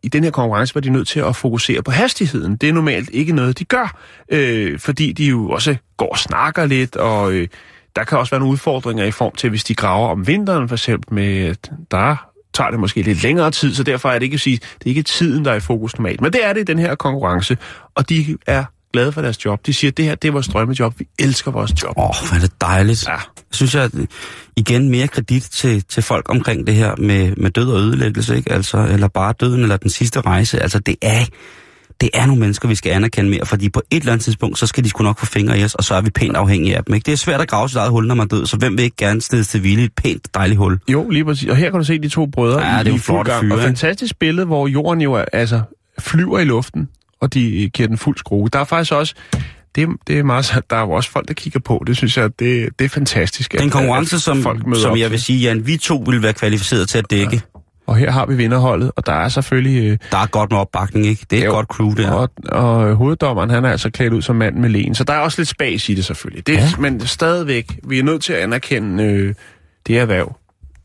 [0.06, 2.56] i, den her konkurrence var de nødt til at fokusere på hastigheden.
[2.56, 3.98] Det er normalt ikke noget, de gør,
[4.30, 7.48] øh, fordi de jo også går og snakker lidt, og øh,
[7.96, 10.76] der kan også være nogle udfordringer i form til, hvis de graver om vinteren, for
[10.76, 11.56] eksempel med,
[11.92, 12.16] der
[12.54, 14.90] tager det måske lidt længere tid, så derfor er det ikke at sige, det er
[14.90, 16.22] ikke tiden, der er i fokus normalt.
[16.22, 17.58] Men det er det i den her konkurrence,
[17.96, 18.64] og de er
[18.94, 19.66] glade for deres job.
[19.66, 21.98] De siger, det her det er vores drømmejob, vi elsker vores job.
[21.98, 23.08] Åh, oh, hvor er det dejligt.
[23.08, 23.16] Ja.
[23.52, 23.92] Synes jeg, at,
[24.56, 28.52] igen mere kredit til, til folk omkring det her med, med død og ødelæggelse, ikke?
[28.52, 30.60] Altså, eller bare døden, eller den sidste rejse.
[30.60, 31.26] Altså, det er,
[32.02, 34.68] det er nogle mennesker, vi skal anerkende mere, fordi på et eller andet tidspunkt, så
[34.68, 36.84] skal de sgu nok få fingre i os, og så er vi pænt afhængige af
[36.84, 37.06] dem, ikke?
[37.06, 38.84] Det er svært at grave sit eget hul, når man er død, så hvem vil
[38.84, 40.80] ikke gerne stedes til hvile i et pænt, dejligt hul?
[40.92, 41.50] Jo, lige præcis.
[41.50, 43.32] Og her kan du se de to brødre Ja, i, det er jo i flotte
[43.32, 43.44] gang.
[43.44, 45.62] fyre, Og fantastisk billede, hvor jorden jo er, altså,
[46.00, 46.90] flyver i luften,
[47.22, 48.50] og de giver den fuld skrue.
[48.54, 49.16] Der er faktisk også,
[49.76, 51.84] det, det er meget, der er jo også folk, der kigger på.
[51.88, 53.54] Det synes jeg, det, det er fantastisk.
[53.56, 56.04] Er en at- konkurrence, at som, folk som op jeg vil sige, Jan, vi to
[56.10, 57.42] vil være kvalificeret til at dække.
[57.88, 59.84] Og her har vi vinderholdet, og der er selvfølgelig...
[59.92, 61.26] Øh, Der er godt med opbakning, ikke?
[61.30, 62.12] Det er et jo, godt crew, der.
[62.12, 65.14] Og, og øh, hoveddommeren, han er altså klædt ud som mand med len, så der
[65.14, 66.48] er også lidt spas i det selvfølgelig.
[66.48, 66.60] Det, Ja.
[66.60, 66.70] ja.
[66.80, 69.34] Men stadigvæk, vi er nødt til at anerkende øh,
[69.88, 70.36] det erhverv.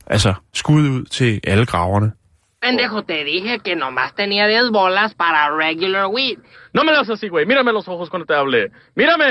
[0.07, 2.12] Altså, skud ud til alle graverne.
[2.62, 6.38] Pendejo, te dije que nomás tenía 10 bolas para regular weed.
[6.75, 7.46] No me lo hagas así, güey.
[7.46, 8.70] Mírame los ojos cuando te hable.
[8.94, 9.31] ¡Mírame!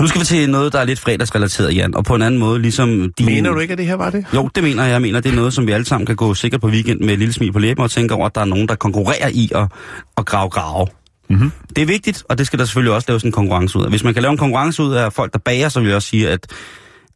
[0.00, 2.62] Nu skal vi til noget, der er lidt fredagsrelateret, Jan, og på en anden måde,
[2.62, 3.26] ligesom din...
[3.26, 4.26] Mener du ikke, at det her var det?
[4.34, 4.92] Jo, det mener jeg.
[4.92, 7.12] Jeg mener, det er noget, som vi alle sammen kan gå sikkert på weekend med
[7.12, 9.50] et lille smil på læben og tænke over, at der er nogen, der konkurrerer i
[9.54, 9.66] at,
[10.16, 10.86] at grave grave.
[11.30, 11.50] Mm-hmm.
[11.76, 13.90] Det er vigtigt, og det skal der selvfølgelig også laves en konkurrence ud af.
[13.90, 16.08] Hvis man kan lave en konkurrence ud af folk, der bager, så vil jeg også
[16.08, 16.46] sige, at,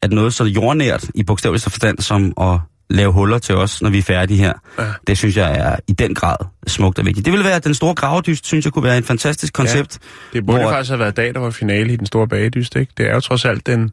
[0.03, 2.61] at noget så jordnært i bogstaveligste forstand som at
[2.91, 4.93] lave huller til os, når vi er færdige her, ja.
[5.07, 6.37] det synes jeg er i den grad
[6.67, 7.25] smukt og vigtigt.
[7.25, 9.99] Det vil være, at den store gravedyst, synes jeg kunne være et fantastisk koncept.
[10.33, 10.71] Det burde hvor...
[10.71, 12.93] faktisk have været dag, der var finale i den store bagedyst, ikke?
[12.97, 13.91] Det er jo trods alt den...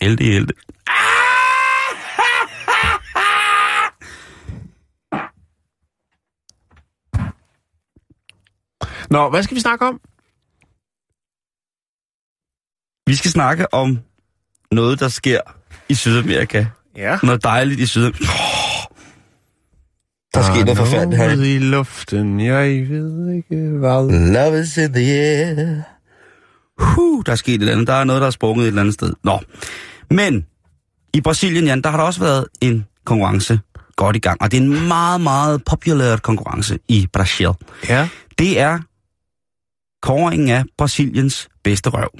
[0.00, 0.52] Elde i elde.
[9.10, 10.00] Nå, hvad skal vi snakke om?
[13.06, 13.98] Vi skal snakke om
[14.72, 15.40] noget, der sker
[15.88, 16.66] i Sydamerika.
[16.96, 17.18] Ja.
[17.22, 18.24] Noget dejligt i Sydamerika.
[18.24, 18.96] Oh,
[20.34, 21.30] der sker noget forfærdeligt her.
[21.30, 24.32] I luften, jeg ved ikke hvad.
[24.32, 25.82] Love is in the air.
[26.78, 27.86] Huh, der er sket et eller andet.
[27.86, 29.12] Der er noget, der er sprunget et eller andet sted.
[29.24, 29.40] Nå.
[30.10, 30.46] Men
[31.14, 33.60] i Brasilien, Jan, der har der også været en konkurrence
[33.96, 34.42] godt i gang.
[34.42, 37.48] Og det er en meget, meget populær konkurrence i Brasil.
[37.88, 38.08] Ja.
[38.38, 38.78] Det er
[40.02, 42.10] kåringen af Brasiliens bedste røv.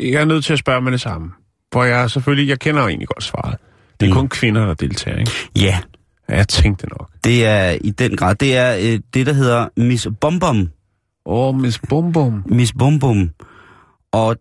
[0.00, 1.30] Jeg er nødt til at spørge med det samme.
[1.72, 3.56] For jeg selvfølgelig, jeg kender egentlig godt svaret.
[4.00, 4.16] Det er Mm.
[4.16, 5.30] kun kvinder, der deltager, ikke?
[5.56, 5.78] Ja,
[6.28, 7.10] Ja, jeg tænkte nok.
[7.24, 8.34] det er i den grad.
[8.34, 10.56] Det er øh, det, der hedder Miss Bom Bom.
[11.26, 12.42] Åh, oh, Miss Bum.
[12.46, 13.30] Miss Bum.
[14.12, 14.36] Og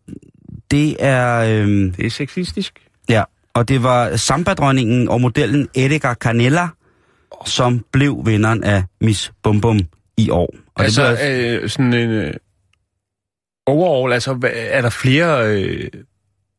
[0.71, 1.39] det er...
[1.39, 2.79] Øh, Det er sexistisk.
[3.09, 6.67] ja, og det var samba-dronningen og modellen Edgar Canella,
[7.45, 9.79] som blev vinderen af Miss Bum
[10.17, 10.55] i år.
[10.75, 12.33] Og altså, det blev, øh, sådan en...
[13.69, 15.87] Overall, altså, er der flere øh,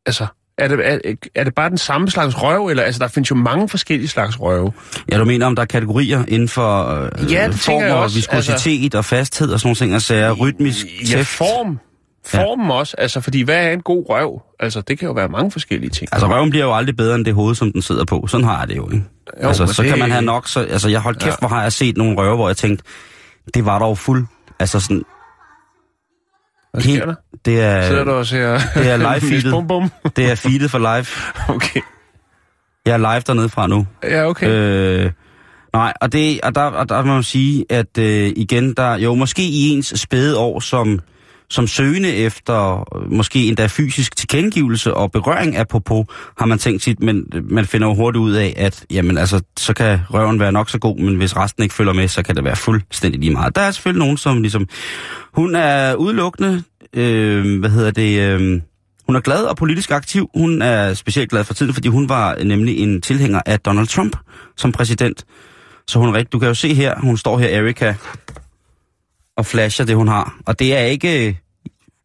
[0.07, 0.27] Altså,
[0.59, 0.99] er det, er,
[1.35, 4.41] er det bare den samme slags røv, eller altså, der findes jo mange forskellige slags
[4.41, 4.73] røve.
[5.13, 7.95] Ja, du mener, om der er kategorier inden for øh, Ja, det form tænker jeg
[7.95, 8.99] og også, viskositet altså...
[8.99, 11.29] og fasthed og sådan nogle ting, og sager, rytmisk Ja, tæft.
[11.29, 11.79] form.
[12.27, 12.73] Formen ja.
[12.73, 14.43] også, altså, fordi hvad er en god røv?
[14.61, 16.09] Altså, det kan jo være mange forskellige ting.
[16.13, 18.27] Altså, røven bliver jo aldrig bedre end det hoved, som den sidder på.
[18.27, 19.05] Sådan har jeg det jo, ikke?
[19.43, 20.61] Jo, altså, så det- kan man have nok, så...
[20.61, 21.37] Altså, jeg holdt kæft, Ja.
[21.39, 22.85] hvor har jeg set nogle røver, hvor jeg tænkte,
[23.55, 24.27] det var dog fuld...
[24.61, 25.03] Altså sådan...
[26.73, 27.15] Hvad sker der?
[27.45, 28.59] Det er, Sidder du og ser...
[28.75, 29.53] det er live feedet.
[29.53, 29.91] Bum Bum?
[30.17, 31.07] det er feedet for live.
[31.57, 31.81] Okay.
[32.87, 33.87] Jeg er live dernede fra nu.
[34.03, 34.49] Ja, okay.
[34.49, 35.11] Øh,
[35.73, 39.15] nej, og, det, og, der, og der må man sige, at øh, igen, der jo
[39.15, 41.01] måske i ens spæde år som,
[41.51, 46.07] som søgende efter øh, måske endda fysisk tilkendegivelse og berøring af popo,
[46.39, 49.43] har man tænkt sit, men øh, man finder jo hurtigt ud af, at jamen, altså,
[49.57, 52.37] så kan røven være nok så god, men hvis resten ikke følger med, så kan
[52.37, 53.57] det være fuldstændig lige meget.
[53.57, 54.69] Der er selvfølgelig nogen, som ligesom...
[55.35, 56.63] Hun er udelukkende,
[56.95, 58.21] øh, hvad hedder det...
[58.21, 58.61] Øh,
[59.07, 60.31] hun er glad og politisk aktiv.
[60.35, 64.17] Hun er specielt glad for tiden, fordi hun var nemlig en tilhænger af Donald Trump
[64.57, 65.25] som præsident.
[65.87, 67.95] Så hun er rigtig, du kan jo se her, hun står her, Erika,
[69.41, 70.35] og flasher det, hun har.
[70.47, 71.35] Og det er ikke øh,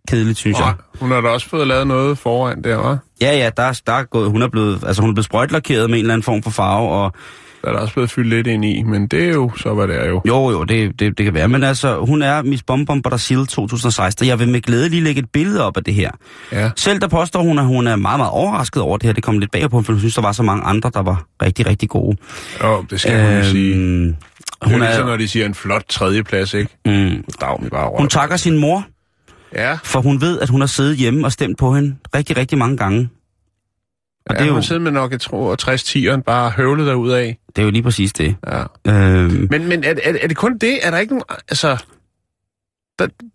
[0.07, 0.65] kedeligt, synes jeg.
[0.65, 3.15] Nej, hun har da også fået lavet noget foran der, hva'?
[3.21, 5.89] Ja, ja, der, er- der er gået, hun er blevet, altså hun er blevet sprøjtlakeret
[5.89, 7.13] med en eller anden form for farve, og
[7.61, 9.87] Der er der også blevet fyldt lidt ind i, men det er jo så, hvad
[9.87, 10.21] det er jo.
[10.27, 11.47] jo, jo, det, det, det kan være.
[11.47, 14.27] Men altså, hun er Miss Bombom Brasil 2016.
[14.27, 16.11] Jeg vil med glæde lige lægge et billede op af det her.
[16.51, 16.69] Ja.
[16.75, 19.13] Selv der påstår hun, at hun er meget, meget overrasket over det her.
[19.13, 21.23] Det kom lidt bag på, for hun synes, der var så mange andre, der var
[21.41, 22.17] rigtig, rigtig gode.
[22.63, 24.15] Jo, det skal hun jo sige.
[24.65, 26.77] Hun hun er ligesom, når de siger en flot tredjeplads, ikke?
[26.85, 27.97] mm, Dag bare røv.
[27.97, 28.85] hun takker sin mor,
[29.55, 32.57] Ja, for hun ved, at hun har siddet hjemme og stemt på hende rigtig, rigtig
[32.57, 33.09] mange gange.
[34.25, 36.87] Og ja det, er hun jo, sidder med nok, jeg tror, 60 tieren bare høvlet
[36.87, 37.37] derud af.
[37.55, 38.35] det er jo lige præcis det.
[38.47, 38.63] Ja.
[38.87, 40.79] Øhm, Men, men er, er, er, det kun det?
[40.87, 41.23] Er der ikke nogen...
[41.49, 41.77] Altså,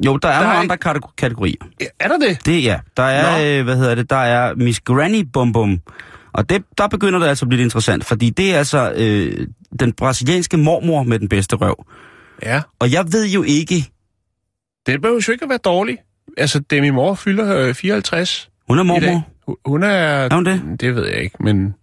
[0.06, 1.56] jo, der er Der nogle er andre kategori- kategorier.
[2.00, 2.46] er der det?
[2.46, 2.78] Det ja.
[2.96, 5.80] Der er, øh, hvad hedder det, der er Miss Granny Bum Bum.
[6.32, 9.46] Og det, der begynder det altså at blive lidt interessant, fordi det er altså øh,
[9.80, 11.84] den brasilianske mormor med den bedste røv.
[12.42, 12.62] Ja.
[12.78, 13.90] Og jeg ved jo ikke,
[14.86, 15.98] Det behøver jo ikke at være dårligt.
[16.36, 19.26] Altså, Demi Moore fylder øh, 54 hun er mormor.
[19.66, 19.88] Hun- er...
[19.88, 20.76] Er hun det?
[20.80, 21.74] Det ved jeg ikke, men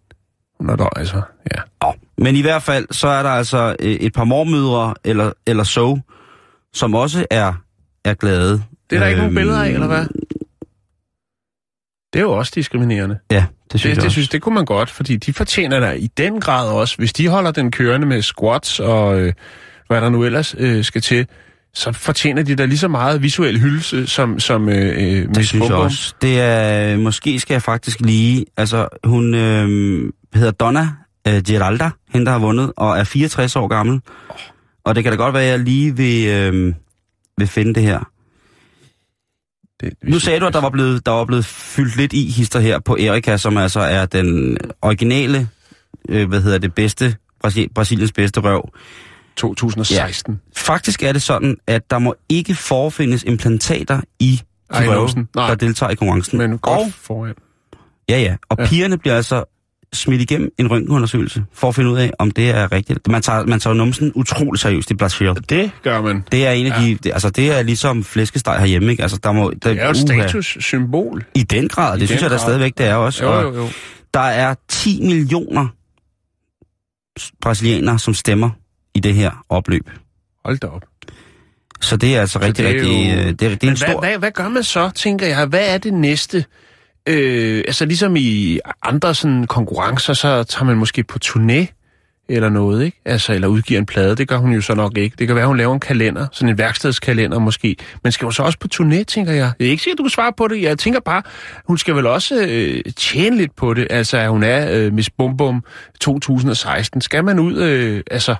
[0.59, 1.21] hun er dog altså,
[1.55, 1.61] ja.
[1.81, 1.93] Oh.
[2.17, 5.99] Men i hvert fald, så er der altså øh, et par mormødre eller, eller så,
[6.73, 7.53] som også er,
[8.05, 8.63] er glade.
[8.89, 10.05] Det er der ikke nogen Øhm, billeder af, eller hvad?
[12.13, 13.19] Det er jo også diskriminerende.
[13.31, 15.91] Ja, det synes Det, jeg det, synes, det kunne man godt, fordi de fortjener der
[15.91, 16.97] i den grad også.
[16.97, 19.33] Hvis de holder den kørende med squats og øh,
[19.87, 21.27] hvad der nu ellers øh, skal til,
[21.73, 25.49] så fortjener de da lige så meget visuel hyldelse som, som øh, øh, Det Miss
[25.49, 26.13] synes jeg også.
[26.21, 30.89] Det er, måske skal jeg faktisk lige, altså hun øh, hedder Donna
[31.27, 34.01] øh, Geralda, hende der har vundet, og er 64 år gammel.
[34.83, 36.73] Og det kan da godt være, at jeg lige vil, øh,
[37.37, 37.99] vil finde det her.
[39.81, 42.59] Det, Nu sagde du, at der var blevet, der var blevet fyldt lidt i hister
[42.59, 45.49] her på Erika, som altså er den originale,
[46.09, 48.69] øh, hvad hedder det, bedste, Brasil, Brasiliens bedste røv.
[49.35, 50.41] 2016.
[50.55, 55.29] Faktisk er det sådan, at der må ikke forefindes implantater i Ej, de røve, Låsen.
[55.35, 55.47] Nej.
[55.47, 56.37] der deltager i konkurrencen.
[56.37, 57.33] Men godt og, foran.
[58.09, 58.63] ja, ja, og Ja.
[58.63, 58.69] ja.
[58.69, 59.43] pigerne bliver altså
[59.93, 63.07] smidt igennem en røntgenundersøgelse, for at finde ud af, om det er rigtigt.
[63.07, 65.27] Man tager, man tager numsen utrolig seriøst i Brasil.
[65.49, 66.23] Det gør man.
[66.31, 66.85] Det er en af Ja.
[66.85, 69.03] de, det, altså det er ligesom flæskesteg herhjemme, ikke?
[69.03, 71.25] Altså der må, der, Det er jo et statussymbol.
[71.35, 73.25] I den grad, I det synes den jeg da stadigvæk, det er også.
[73.25, 73.67] Jo, jo, jo.
[74.13, 75.67] Der er 10 millioner
[77.41, 78.49] brasilianere, som stemmer
[78.95, 79.89] i det her opløb.
[80.45, 80.83] Hold da op.
[81.81, 83.15] Så det er altså rigtig, det er rigtig...
[83.15, 85.27] jo- øh, Det, er, det er Men en hvad, hvad, hvad gør man så, tænker
[85.27, 85.45] jeg?
[85.45, 86.45] Hvad er det næste?
[87.07, 91.77] Øh, altså ligesom i andre sådan konkurrencer, så tager man måske på turné
[92.29, 93.01] eller noget, ikke?
[93.05, 94.15] Altså, eller udgiver en plade.
[94.15, 95.15] Det gør hun jo så nok ikke.
[95.19, 97.75] Det kan være, hun laver en kalender, sådan en værkstedskalender måske.
[98.03, 99.51] Men skal hun så også på turné, tænker jeg?
[99.59, 100.61] Jeg er ikke sikker, du kan svare på det.
[100.61, 101.21] Jeg tænker bare,
[101.67, 103.87] hun skal vel også øh, tjene lidt på det.
[103.89, 105.63] Altså, at hun er øh, Miss Bum Bum
[105.99, 107.01] 2016.
[107.01, 108.35] Skal man ud, øh, altså,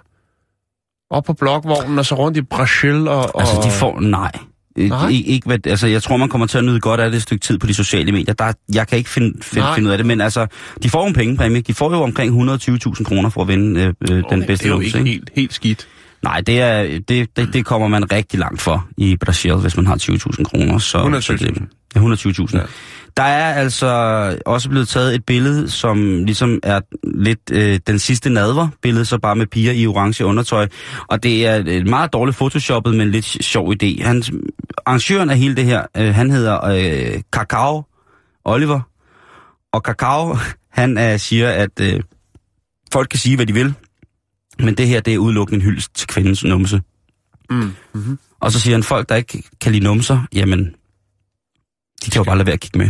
[1.10, 3.36] op på blokvognen og så rundt i Brasil og...
[3.36, 4.00] og Altså, de får...
[4.00, 4.32] Nej.
[4.78, 5.10] Nej?
[5.10, 7.24] Ikke, ikke, hvad, altså, jeg tror, man kommer til at nyde godt af det et
[7.24, 8.34] stykke tid på de sociale medier.
[8.34, 9.76] Der, er- jeg kan ikke finde, finde, Nej.
[9.76, 10.48] finde ud af det, men altså,
[10.84, 11.62] de får jo en pengepræmie.
[11.62, 14.72] De får jo omkring 120.000 kroner for at vinde øh, øh, den Okay, bedste Det
[14.72, 15.88] er jo ikke helt, helt skidt.
[16.24, 19.86] Nej, det, er, det, det, det kommer man rigtig langt for i Brasil, hvis man
[19.88, 20.78] har 20.000 kroner.
[20.78, 21.22] Så, 120.000.
[21.22, 21.64] så det-
[21.96, 22.58] Ja, 120.000.
[22.58, 22.64] Ja.
[23.18, 23.88] Der er altså
[24.46, 29.36] også blevet taget et billede, som ligesom er lidt øh, den sidste nadver-billede, så bare
[29.36, 30.68] med piger i orange undertøj.
[31.08, 34.04] Og det er et meget dårligt photoshoppet, men lidt sjov idé.
[34.04, 34.32] Hans,
[34.86, 37.84] arrangøren af hele det her, øh, han hedder øh, Kakao
[38.46, 38.82] Oliver.
[39.74, 40.38] Og Kakao,
[40.80, 42.02] han øh, siger, at øh,
[42.94, 43.74] folk kan sige, hvad de vil,
[44.60, 46.82] men det her, det er udelukkende en hyldest til kvindens numse.
[47.50, 47.72] Mm.
[47.94, 48.20] Mm-hmm.
[48.40, 50.76] Og så siger han, folk, der ikke kan lide numser, jamen,
[52.06, 52.90] de kan jo bare lade være at kigge med.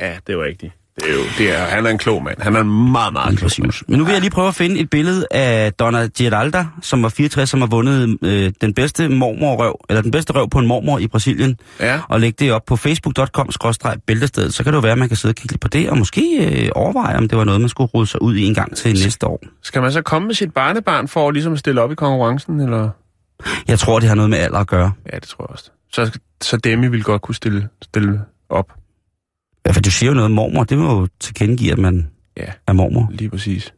[0.00, 0.72] Ja, det var rigtigt.
[0.96, 2.40] Det er jo, det er, han er en klog mand.
[2.40, 3.72] Han er en meget, meget klog mand.
[3.88, 7.08] Men nu vil jeg lige prøve at finde et billede af Donna Geralda, som var
[7.08, 10.98] 64, som har vundet øh, den bedste mormorrøv, eller den bedste røv på en mormor
[10.98, 12.00] i Brasilien, Ja.
[12.08, 14.54] og lægge det op på facebook.com-bæltestedet.
[14.54, 15.98] Så kan det jo være, at man kan sidde og kigge lidt på det, og
[15.98, 18.76] måske øh, overveje, om det var noget, man skulle rode sig ud i en gang
[18.76, 19.42] til næste år.
[19.62, 22.90] Skal man så komme med sit barnebarn for at ligesom stille op i konkurrencen, eller?
[23.68, 24.92] Jeg tror, det har noget med alder at gøre.
[25.12, 25.70] Ja, det tror jeg også.
[25.92, 28.72] Så, så Demi vil godt kunne stille, stille op.
[29.66, 32.46] Ja, for du siger jo noget om mormor, det må jo tilkendegive, at man Ja,
[32.66, 33.08] er mormor.
[33.12, 33.72] lige præcis.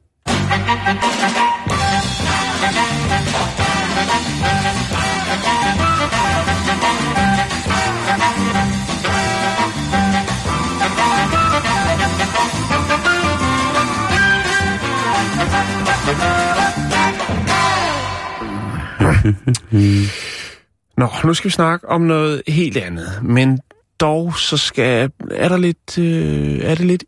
[20.99, 23.09] Nå, nu skal vi snakke om noget helt andet.
[23.22, 23.59] Men
[24.01, 27.05] dog så skal, er, der lidt, øh, er det lidt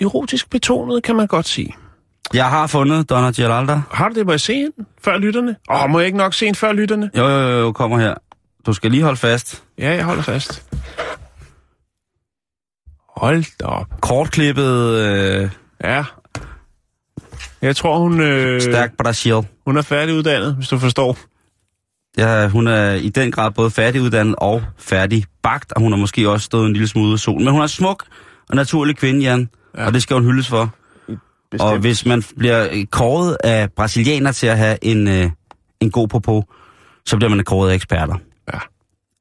[0.00, 1.74] erotisk betonet, kan man godt sige.
[2.34, 3.80] Jeg har fundet Donna Geralda.
[3.90, 5.56] Har du det, må jeg se den før lytterne?
[5.70, 7.10] Åh, må jeg ikke nok se den før lytterne?
[7.16, 8.14] Jo, jo, jo, jo, kommer her.
[8.66, 9.62] Du skal lige holde fast.
[9.78, 10.62] Ja, jeg holder fast.
[13.16, 13.86] Hold da op.
[14.00, 15.50] Kortklippet, øh,
[15.84, 16.04] Ja.
[17.62, 19.34] Jeg tror, hun, øh, stærk Brasil.
[19.66, 21.16] hun er færdiguddannet, hvis du forstår.
[22.18, 26.44] Ja, hun er i den grad både færdiguddannet og færdigbagt, og hun har måske også
[26.44, 27.44] stået en lille smule ud af solen.
[27.44, 28.04] Men hun er smuk
[28.48, 29.86] og naturlig kvinde, Jan, ja.
[29.86, 30.74] Og det skal hun hyldes for.
[31.50, 31.70] Bestemt.
[31.72, 35.30] Og hvis man bliver kåret af brasilianer til at have en, øh,
[35.80, 36.44] en god popo,
[37.06, 38.14] så bliver man kåret af eksperter.
[38.52, 38.58] Ja.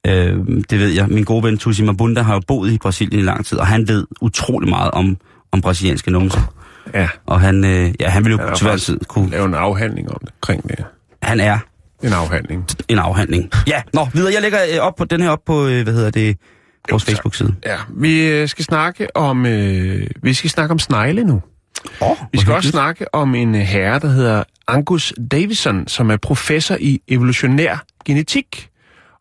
[0.08, 0.38] Øh,
[0.70, 1.08] det ved jeg.
[1.08, 3.88] Min gode ven Tusi Mabunda har jo boet i Brasilien i lang tid, og han
[3.88, 5.18] ved utrolig meget om,
[5.52, 6.54] om brasilianske numser.
[6.94, 9.30] Ja, Og han, øh, ja, han vil jo Ja, til hver tid kunne...
[9.30, 10.86] lave en afhandling om det, omkring det.
[11.24, 11.60] Han er
[12.04, 12.68] En afhandling.
[12.88, 13.52] en afhandling.
[13.68, 14.34] Ja, nå, videre.
[14.34, 16.38] Jeg lægger øh, op på den her op på, øh, hvad hedder det,
[16.92, 17.56] vores Facebook-side.
[17.66, 21.42] Ja, vi øh, skal snakke om, øh, vi skal snakke om snegle nu.
[22.02, 26.78] Oh, Vi skal også snakke om en herre, der hedder Angus Davison, som er professor
[26.80, 28.70] i evolutionær genetik.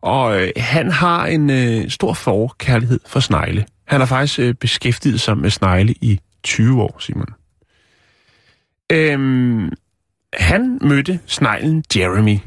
[0.01, 3.65] Og øh, han har en øh, stor forkærlighed for snegle.
[3.87, 7.27] Han har faktisk øh, beskæftiget sig med snegle i 20 år, Simon.
[8.91, 9.71] Øhm,
[10.33, 12.37] han mødte sneglen Jeremy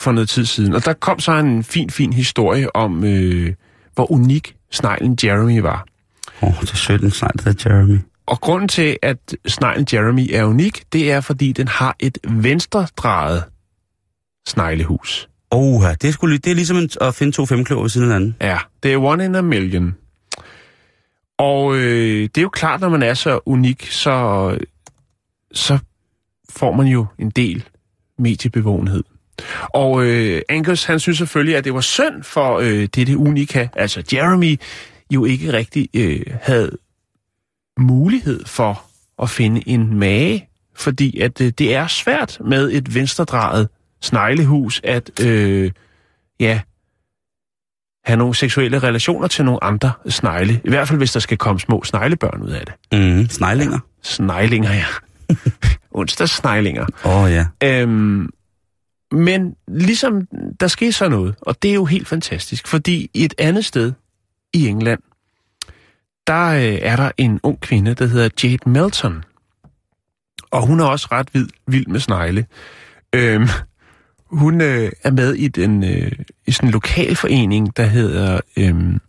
[0.00, 3.54] for noget tid siden, og der kom så en fin, fin historie om, øh,
[3.94, 5.86] hvor unik sneglen Jeremy var.
[6.42, 7.98] Åh, oh, det er sødt, en snegl, der hedder Jeremy.
[8.26, 13.44] Og grunden til, at sneglen Jeremy er unik, det er, fordi den har et venstredrejet
[14.46, 15.28] sneglehus.
[15.50, 18.10] Åh, det, er sgu, li- det er ligesom en, at finde to femkløver ved siden
[18.10, 18.36] af hinanden.
[18.40, 19.94] Ja, det er one in a million.
[21.38, 24.58] Og øh, det er jo klart, når man er så unik, så,
[25.52, 25.78] så
[26.50, 27.64] får man jo en del
[28.18, 29.04] mediebevågenhed.
[29.74, 34.02] Og øh, Angus, han synes selvfølgelig, at det var synd for øh, dette unika, altså
[34.12, 34.60] Jeremy,
[35.10, 36.70] jo ikke rigtig øh, havde
[37.78, 38.82] mulighed for
[39.22, 43.68] at finde en mage, fordi at øh, det er svært med et venstredrejet
[44.02, 45.70] sneglehus at øh,
[46.40, 46.60] ja,
[48.04, 50.60] have nogle seksuelle relationer til nogle andre snegle.
[50.64, 52.74] I hvert fald, hvis der skal komme små sneglebørn ud af det.
[53.00, 53.78] Mm, sneglinger.
[54.02, 54.84] Sneglinger, ja.
[55.98, 56.86] Onsdagssneglinger.
[57.04, 57.46] Åh, oh, ja.
[57.62, 58.30] Øhm,
[59.14, 60.26] men ligesom,
[60.60, 63.92] der sker så noget, og det er jo helt fantastisk, fordi et andet sted
[64.52, 65.00] i England,
[66.26, 69.24] der øh, er der en ung kvinde, der hedder Jade Melton.
[70.50, 72.46] Og hun er også ret vild, vild med snegle.
[73.14, 73.48] Øhm,
[74.26, 76.12] hun øh, er med i, den, øh,
[76.46, 79.00] i sådan en lokalforening, der hedder øhm,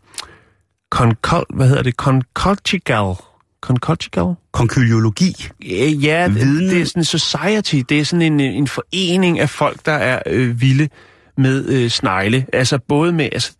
[0.89, 1.95] Concol, hvad hedder det?
[1.95, 3.15] Concolchigal.
[3.61, 4.33] Concolchigal?
[4.51, 5.47] Konkyliologi.
[5.65, 9.39] Øh, Ja, det, Viden- det er sådan en society, det er sådan en, en forening
[9.39, 10.89] af folk, der er øh, vilde
[11.37, 12.45] med øh, snegle.
[12.53, 13.51] Altså både med altså,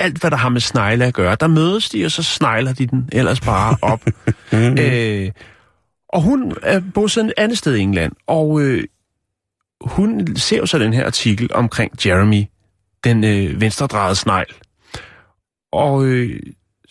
[0.00, 1.36] alt, hvad der har med snegle at gøre.
[1.40, 4.02] Der mødes de, og så snegler de den ellers bare op.
[4.80, 5.30] øh,
[6.08, 8.84] og hun er bosiddende et andet sted i England, og øh,
[9.80, 12.44] hun ser jo så den her artikel omkring Jeremy,
[13.04, 14.54] den øh, venstredrejede snegl.
[15.72, 16.40] Og øh,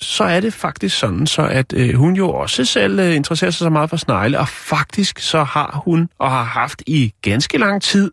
[0.02, 3.60] så er det faktisk sådan, så at øh, hun jo også selv øh, interesserer sig
[3.60, 7.82] så meget for snegle, og faktisk så har hun og har haft i ganske lang
[7.82, 8.12] tid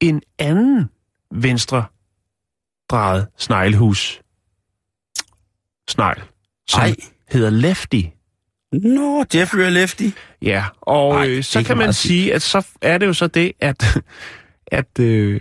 [0.00, 0.90] en anden
[1.30, 1.84] venstre
[2.90, 4.22] drejet sneglehus
[5.88, 6.22] snegl,
[6.68, 6.94] som Ej.
[7.30, 8.02] hedder Lefty.
[8.72, 10.08] Nå, Jeffrey og Lefty.
[10.42, 13.26] Ja, og Ej, øh, så er kan man sige, at så er det jo så
[13.26, 13.98] det, at,
[14.66, 15.40] at, øh,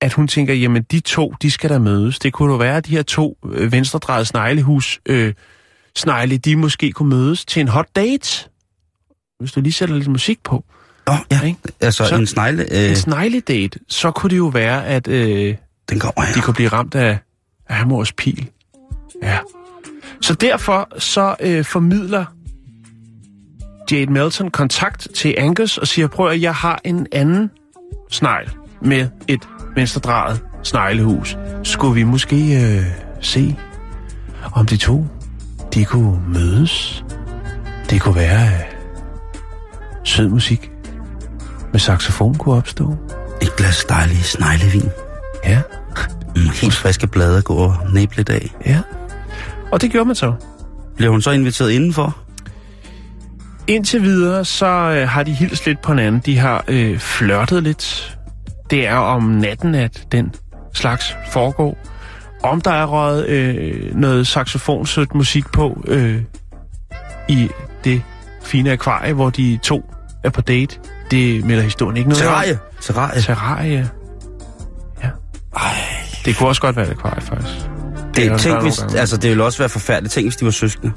[0.00, 2.18] at hun tænker, jamen de to, de skal der mødes.
[2.18, 5.34] Det kunne jo være, at de her to øh, venstredrejede sneglehus øh,
[5.96, 8.48] snegle, de måske kunne mødes til en hot date.
[9.38, 10.64] Hvis du lige sætter lidt musik på.
[11.06, 11.40] Nå, ja.
[11.42, 11.58] Ikke?
[11.80, 15.56] Altså, Så- en snegle, En øh, snegledate, så kunne det jo være, at øh,
[15.90, 16.34] den kommer her.
[16.34, 17.18] de kunne blive ramt af,
[17.68, 18.50] af Amors pil.
[19.22, 19.38] Ja.
[20.20, 22.24] Så derfor så øh, formidler
[23.90, 27.50] Jade Melton kontakt til Angus og siger, prøv at jeg har en anden
[28.10, 28.50] snegl
[28.82, 31.36] med et venstredrejet sneglehus.
[31.62, 32.84] Skulle vi måske øh,
[33.20, 33.56] se,
[34.52, 35.06] om de to,
[35.74, 37.04] de kunne mødes?
[37.90, 38.76] Det kunne være, at
[40.04, 40.70] sød musik
[41.72, 42.96] med saxofon kunne opstå.
[43.42, 44.90] Et glas dejlig sneglevin.
[45.44, 45.60] Ja,
[46.36, 48.50] Mm, helt friske blade at gå og næble lidt af.
[48.66, 48.80] ja.
[49.72, 50.32] Og det gjorde man så.
[50.96, 52.16] Bliver hun så inviteret indenfor?
[53.66, 56.22] Indtil videre, så øh, har de hilst lidt på hinanden.
[56.26, 58.16] De har øh, flørtet lidt.
[58.70, 60.34] Det er om natten, at den
[60.74, 61.78] slags foregår.
[62.42, 66.22] Om der er røget øh, noget saxofonsødt musik på øh,
[67.28, 67.48] i
[67.84, 68.02] det
[68.42, 69.84] fine akvarie, hvor de to
[70.24, 70.78] er på date,
[71.10, 72.28] det melder historien ikke noget om.
[72.32, 72.58] Terrarie.
[72.80, 73.20] Terrarie.
[73.22, 73.90] Terrarie.
[75.02, 75.08] Ja.
[75.56, 75.70] Ej,
[76.24, 77.54] Det kunne også godt være et akvarie, faktisk.
[78.16, 80.12] det, er der tænk, hvis, altså, det ville også være forfærdeligt.
[80.12, 80.92] Tænk, hvis de var søskende.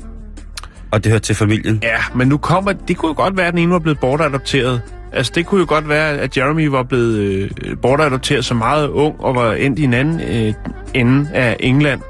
[0.91, 1.80] Og det hørte til familien.
[1.84, 2.72] Ja, men nu kommer...
[2.72, 4.82] Det kunne jo godt være, at den ene var blevet bortadopteret.
[5.14, 7.18] Altså, det kunne jo godt være, at Jeremy var blevet
[7.66, 10.53] øh, bortadopteret så meget ung, og var endt i en anden øh,
[10.93, 12.01] ende af England.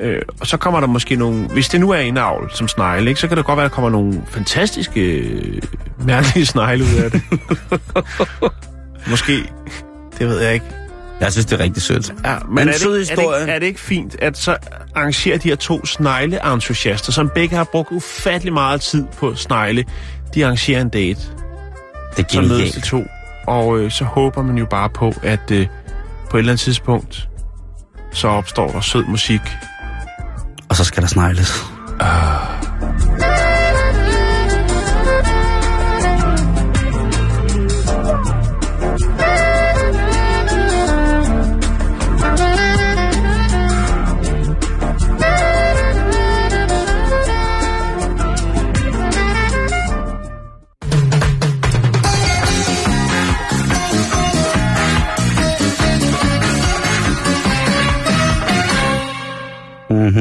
[0.00, 1.48] Øh, og så kommer der måske nogle...
[1.48, 3.70] Hvis det nu er en avl som snegle, ikke, så kan det godt være, at
[3.70, 5.62] der kommer nogle fantastiske, øh,
[6.04, 7.22] mærkelige snegle ud af det.
[9.10, 9.32] måske.
[10.18, 10.66] Det ved jeg ikke.
[11.20, 12.14] Jeg synes, det er rigtig sødt.
[12.24, 13.40] Ja, men En er, det, er, det, historie.
[13.40, 14.56] ikke- er det ikke fint, at så
[14.94, 19.84] arrangerer de her to snegle-entusiaster, som begge har brugt ufattelig meget tid på snegle,
[20.34, 21.20] de arrangerer en date,
[22.16, 23.04] Det så mødes de to.
[23.46, 25.66] Og øh, så håber man jo bare på, at øh,
[26.30, 27.28] på et eller andet tidspunkt,
[28.12, 29.40] så opstår der sød musik.
[30.68, 31.64] Og så skal der snegles.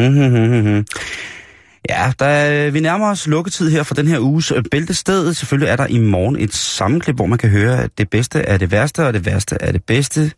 [0.10, 0.86] Mhm.
[1.89, 5.34] Ja, der, vi nærmer os lukketid her for den her uges øh, bæltested.
[5.34, 8.58] Selvfølgelig er der i morgen et sammenklip, hvor man kan høre, at det bedste er
[8.58, 10.32] det værste, og det værste er det bedste.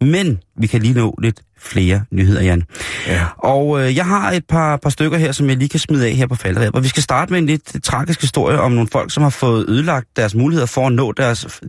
[0.00, 2.62] Men vi kan lige nå lidt flere nyheder, Jan.
[3.06, 3.24] Ja.
[3.38, 6.12] Og øh, jeg har et par, par stykker her, som jeg lige kan smide af
[6.12, 6.74] her på falderæbet.
[6.74, 9.68] Og vi skal starte med en lidt tragisk historie om nogle folk, som har fået
[9.68, 11.60] ødelagt deres muligheder for at nå deres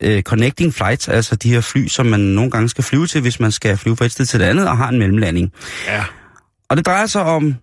[0.00, 3.40] øh, connecting flights, altså de her fly, som man nogle gange skal flyve til, hvis
[3.40, 5.52] man skal flyve fra et sted til det andet og har en mellemlanding.
[5.86, 6.04] Ja.
[6.68, 7.54] Og det drejer sig om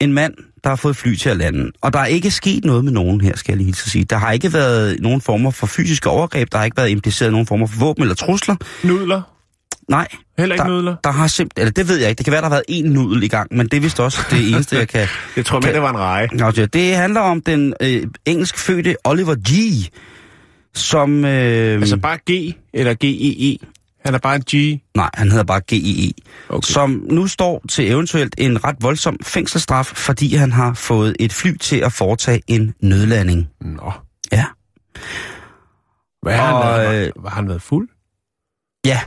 [0.00, 0.34] en mand,
[0.64, 1.70] der har fået fly til at lande.
[1.80, 4.04] Og der er ikke sket noget med nogen her, skal jeg lige hilse sige.
[4.04, 7.46] Der har ikke været nogen former for fysiske overgreb, der har ikke været impliceret nogen
[7.46, 8.56] former for våben eller trusler.
[8.82, 9.22] Nudler?
[9.88, 10.96] Nej, Heller ikke der, nudler?
[11.04, 12.84] der har simpelthen, eller det ved jeg ikke, det kan være, der har været en
[12.84, 15.08] nudel i gang, men det er vist også det eneste, jeg kan...
[15.36, 16.28] Jeg tror mere, det var en reje.
[16.32, 19.52] Nå, det handler om den øh, engelsk fødte Oliver G.,
[20.74, 21.24] som...
[21.24, 23.66] Øh, Altså bare G eller G-E-E.
[24.04, 24.80] Han er bare en G.
[24.96, 26.12] Nej, han hedder bare GEE.
[26.48, 26.66] Okay.
[26.72, 31.56] Som nu står til eventuelt en ret voldsom fængselsstraf, fordi han har fået et fly
[31.56, 33.48] til at foretage en nødlanding.
[33.60, 33.92] Nå.
[34.32, 34.44] Ja.
[36.22, 37.06] Hvad har Og, han været?
[37.06, 37.88] øh, Var, var han været fuld?
[38.86, 39.00] Ja,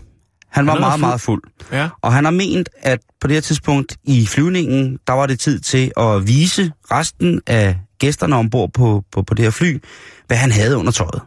[0.51, 1.01] han var Han meget, fuld.
[1.01, 1.41] meget fuld.
[1.71, 1.89] Ja.
[2.01, 5.59] Og han har ment, at på det her tidspunkt i flyvningen, der var det tid
[5.59, 9.79] til at vise resten af gæsterne ombord på, på, på det her fly,
[10.27, 11.21] hvad han havde under tøjet.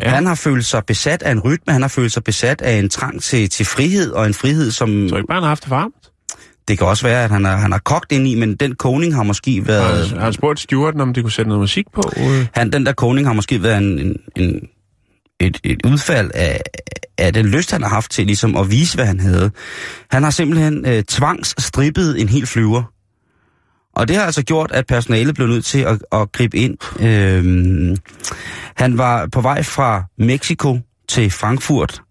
[0.00, 0.08] Ja.
[0.08, 2.88] Han har følt sig besat af en rytme, han har følt sig besat af en
[2.88, 5.08] trang til, til frihed, og en frihed, som...
[5.08, 5.94] Så ikke bare han har haft det varmt?
[6.68, 9.14] Det kan også være, at han har, han har kogt ind i, men den koning
[9.14, 10.08] har måske været...
[10.08, 12.02] han, har han spurgt stewarden, om de kunne sætte noget musik på?
[12.54, 14.60] Han, den der koning har måske været en, en, en,
[15.40, 16.60] et, et udfald af,
[17.18, 19.50] af den lyst, han har haft til ligesom at vise, hvad han havde.
[20.10, 22.82] Han har simpelthen øh, tvangsstrippet en hel flyver.
[23.96, 27.00] Og det har altså gjort, at personalet blev nødt til at, at gribe ind.
[27.00, 27.96] Øhm,
[28.76, 30.78] han var på vej fra Mexico
[31.08, 32.02] til Frankfurt,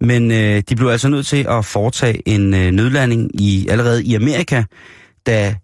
[0.00, 4.14] men øh, de blev altså nødt til at foretage en øh, nødlanding i allerede i
[4.14, 4.64] Amerika,
[5.26, 5.54] da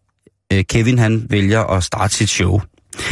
[0.52, 2.60] øh, Kevin han vælger at starte sit show.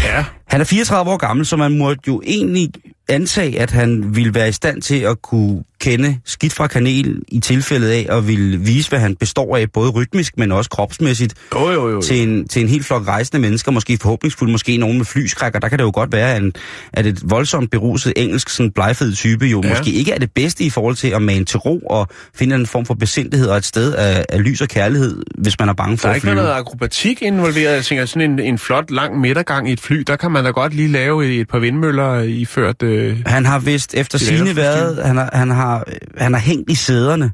[0.04, 0.24] ja.
[0.48, 2.68] Han er 34 år gammel, så man måtte jo egentlig
[3.10, 7.40] antage, at han ville være i stand til at kunne kende skidt fra kanel i
[7.40, 11.70] tilfældet af at ville vise, hvad han består af, både rytmisk, men også kropsmæssigt, Jo,
[11.70, 12.00] jo, jo.
[12.02, 15.58] til en, til en helt flok rejsende mennesker, måske forhåbningsfuldt, måske nogen med flyskrækker.
[15.60, 16.52] Der kan det jo godt være, at, en,
[16.92, 19.68] at et voldsomt beruset engelsk, sådan blegfed type, jo Ja.
[19.68, 22.66] måske ikke er det bedste i forhold til at mane til ro og finde en
[22.66, 25.98] form for besindighed og et sted af, af lys og kærlighed, hvis man er bange
[25.98, 26.34] for Der er at ikke flyve.
[26.34, 27.74] noget akrobatik involveret.
[27.74, 30.50] Jeg tænker, sådan en, en flot, lang midtergang i et fly, der kan man da
[30.50, 32.82] godt lige lave et par vindmøller iført...
[32.82, 35.84] Øh, Han har vist efter er sine været, han har, han, har,
[36.16, 37.32] han har hængt i sæderne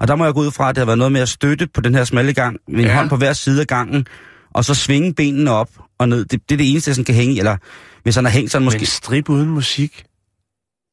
[0.00, 1.66] Og der må jeg gå ud fra, at det har været noget med at støtte
[1.74, 2.94] på den her smalle gang, med en Ja.
[2.94, 4.06] hånd på hver side af gangen,
[4.54, 6.24] og så svinge benene op og ned.
[6.24, 7.56] Det, det er det eneste, sådan kan hænge i, eller
[8.02, 8.78] hvis han har hængt sådan måske...
[8.78, 10.04] Men strip uden musik,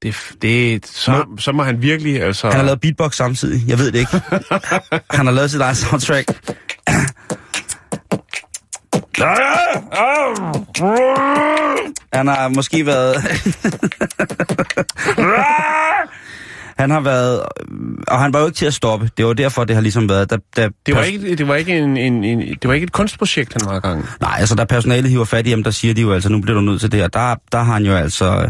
[0.03, 2.47] det, det, så, så må han virkelig, altså...
[2.47, 4.11] Han har lavet beatbox samtidig, jeg ved det ikke.
[5.17, 6.55] han har lavet sit eget soundtrack.
[12.13, 13.15] Han har måske været...
[16.77, 17.41] han har været...
[18.07, 19.09] Og han var jo ikke til at stoppe.
[19.17, 20.29] Det var derfor, det har ligesom været...
[20.29, 22.91] Da, da Det var ikke, det var ikke, en, en, en, det var ikke et
[22.91, 24.05] kunstprojekt, han var i gang.
[24.21, 26.55] Nej, altså da personalet hiver fat i ham, der siger de jo altså, nu bliver
[26.55, 28.49] du nødt til det, og der, der har han jo altså...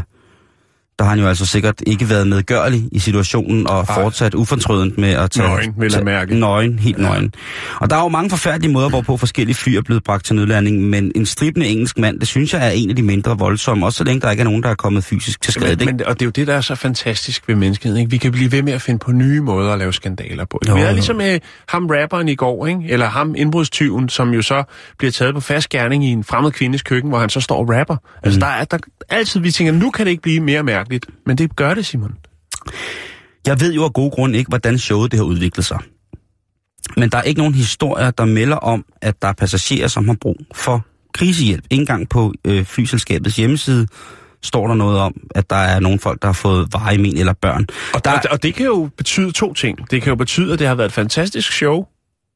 [0.99, 3.95] Der har han jo altså sikkert ikke været medgørlig i situationen og Ej.
[3.95, 5.47] fortsat ufortrødent med at tage...
[5.47, 6.35] Nøgen, vil jeg mærke.
[6.39, 7.03] Nøgen, helt ja.
[7.03, 7.33] nøgen.
[7.79, 10.81] Og der er jo mange forfærdelige måder, hvorpå forskellige fly er blevet bragt til nødlanding,
[10.81, 13.97] men en stribende engelsk mand, det synes jeg er en af de mindre voldsomme, også
[13.97, 15.75] så længe der ikke er nogen, der er kommet fysisk til skade.
[15.75, 17.99] Men, Men, men, og det er jo det, der er så fantastisk ved menneskeheden.
[17.99, 18.11] Ikke?
[18.11, 20.59] Vi kan blive ved med at finde på nye måder at lave skandaler på.
[20.67, 22.79] Jo, Vi er ligesom øh, ham rapperen i går, ikke?
[22.89, 24.63] eller ham indbrudstyven, som jo så
[24.97, 27.69] bliver taget på fast gerning i en fremmed kvindes køkken, hvor han så står og
[27.79, 27.95] rapper.
[28.23, 28.41] Altså Mm.
[28.41, 28.77] der er der,
[29.09, 31.05] altid, vi tænker, nu kan det ikke blive mere mærkeligt.
[31.25, 32.15] Men det gør det, Simon.
[33.47, 35.79] Jeg ved jo af gode grunde ikke, hvordan showet det har udviklet sig.
[36.97, 40.17] Men der er ikke nogen historier, der melder om, at der er passagerer, som har
[40.21, 41.63] brug for krisehjælp.
[41.69, 43.87] Ikke engang på øh, flyselskabets hjemmeside
[44.43, 47.33] står der noget om, at der er nogle folk, der har fået veje men eller
[47.33, 47.67] børn.
[47.93, 48.19] Og, Der- der...
[48.19, 49.91] og, og det kan jo betyde to ting.
[49.91, 51.85] Det kan jo betyde, at det har været et fantastisk show,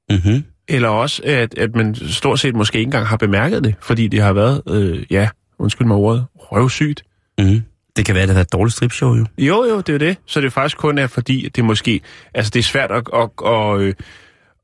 [0.09, 0.43] Mm-hmm.
[0.67, 4.21] eller også, at, at man stort set måske ikke engang har bemærket det, fordi det
[4.21, 5.29] har været, øh, ja,
[5.59, 7.03] undskyld mig ordet, røvsygt.
[7.39, 7.61] Mm-hmm.
[7.97, 9.25] Det kan være, at det har været et dårligt stripshow, jo.
[9.37, 10.17] Jo, jo, det er det.
[10.25, 12.01] Så det faktisk kun er fordi, at det måske...
[12.33, 13.95] Altså, det er svært at, at, at,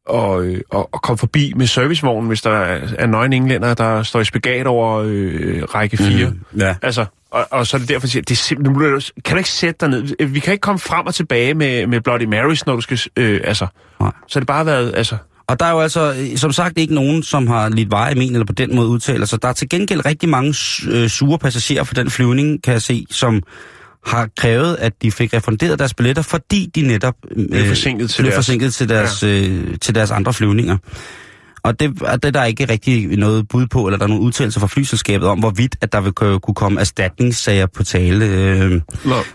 [0.10, 4.04] at, øh, at, at komme forbi med servicevognen, hvis der er, er nøgne englænder, der
[4.04, 6.30] står i spagat over øh, række 4.
[6.30, 6.60] Mm.
[6.60, 6.76] Ja.
[6.82, 9.02] Altså, og, og så er det derfor, siger, det er simpelthen...
[9.26, 10.28] Kan du ikke sætte dig ned?
[10.28, 13.00] Vi kan ikke komme frem og tilbage med, med Bloody Marys, når du skal...
[13.18, 13.68] Øh, altså,
[14.00, 14.12] Nej.
[14.28, 14.94] så har det bare været...
[14.96, 15.18] Altså,
[15.48, 18.32] Og der er jo altså, øh, som sagt, ikke nogen, som har lidt veje men
[18.32, 19.42] eller på den måde udtaler sig.
[19.42, 20.54] Der er til gengæld rigtig mange
[20.90, 23.44] øh, sure passagerer for den flyvning, kan jeg se, som
[24.06, 28.22] har krævet, at de fik refunderet deres billetter, fordi de netop øh, Blev forsinket til
[28.22, 29.28] blev deres- forsinket til deres, ja.
[29.48, 30.78] øh, til deres andre flyvninger.
[31.64, 34.24] Og det, og det er der ikke rigtig noget bud på, eller der er nogen
[34.24, 38.26] udtalelser fra flyselskabet om, hvorvidt at der vil kunne komme erstatningssager på tale.
[38.26, 38.82] Øh.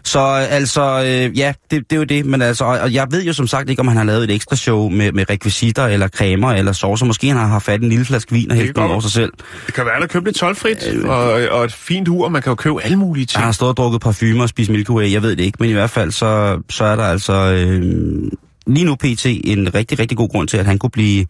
[0.04, 2.26] Så øh, altså, øh, ja, det, det er jo det.
[2.26, 4.30] Men altså, og, og jeg ved jo som sagt ikke, om han har lavet et
[4.30, 7.06] ekstra show med, med rekvisitter, eller cremer, eller saucer.
[7.06, 9.32] Måske han har haft fat en lille flaske vin og hældt over sig selv.
[9.66, 12.54] det kan være, at købt lidt tolvfrit, og, og et fint ur, man kan jo
[12.54, 13.38] købe alle mulige ting.
[13.38, 15.56] Han har stået og drukket parfumer og spist Milky Way, jeg ved det ikke.
[15.60, 17.82] Men i hvert fald, så, så er der altså øh,
[18.66, 19.26] lige nu pt.
[19.26, 21.26] en rigtig, rigtig god grund til, at han kunne blive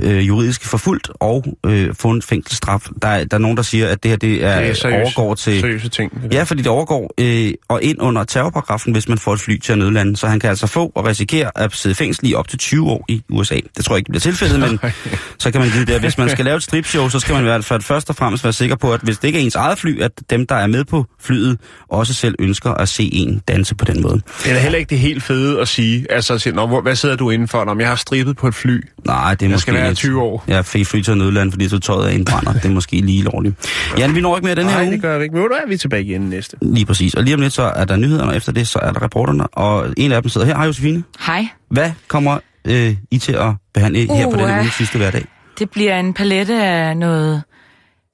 [0.00, 2.80] øh, juridisk forfulgt og øh, få en fængselsstraf.
[3.02, 5.02] Der, er- der er nogen, der siger, at det her det er, det er seriøse,
[5.02, 5.60] overgår til...
[5.60, 6.22] seriøse ting.
[6.22, 6.36] det der.
[6.38, 9.72] Ja, fordi det overgår øh, og ind under terrorparagrafen, hvis man får et fly til
[9.72, 10.16] at nødlande.
[10.16, 13.04] Så han kan altså få og risikere at sidde fængsel i op til 20 år
[13.08, 13.58] i USA.
[13.76, 14.80] Det tror jeg ikke bliver tilfældet, men
[15.38, 15.92] så kan man vide det.
[15.92, 18.16] at Hvis man skal lave et stripshow, så skal man i hvert fald først og
[18.16, 20.54] fremmest være sikker på, at hvis det ikke er ens eget fly, at dem, der
[20.54, 24.20] er med på flyet, også selv ønsker at se en danse på den måde.
[24.44, 26.06] Det er heller ikke det helt fede at sige.
[26.10, 27.64] Altså, at sige, Nå, hvor, hvad sidder du indenfor?
[27.64, 28.80] Nå, jeg har stribet på et fly.
[29.06, 30.44] Nej, det er måske være lidt- 20 år.
[30.48, 32.52] Ja, fik fly til at nødlande, fordi så tøjet er indbrænder.
[32.52, 33.54] det er måske lige lovligt.
[33.98, 34.92] Jan, vi når ikke mere den her Nej, uge.
[34.92, 35.34] det gør vi ikke.
[35.34, 36.56] Men ved du hvad, vi er tilbage igen næste.
[36.62, 37.14] Lige præcis.
[37.14, 39.46] Og lige om lidt, så er der nyhederne, og efter det, så er der reporterne.
[39.46, 40.56] Og en af dem sidder her.
[40.56, 41.02] Hej Josefine.
[41.26, 41.46] Hej.
[41.70, 44.60] Hvad kommer øh, I til at behandle her på Uh, denne ja.
[44.60, 45.24] uge sidste hverdag?
[45.58, 47.42] Det bliver en palette af noget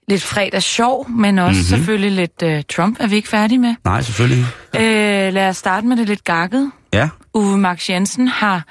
[0.09, 1.57] lidt fredags sjov, men også Mhm.
[1.57, 1.64] mm-hmm.
[1.87, 3.75] selvfølgelig lidt uh, Trump er vi ikke færdige med.
[3.85, 4.45] Nej, selvfølgelig.
[4.77, 4.81] Uh,
[5.35, 6.71] lad os starte med det lidt gakket.
[6.95, 7.09] Ja.
[7.35, 8.64] Uwe Max Jensen har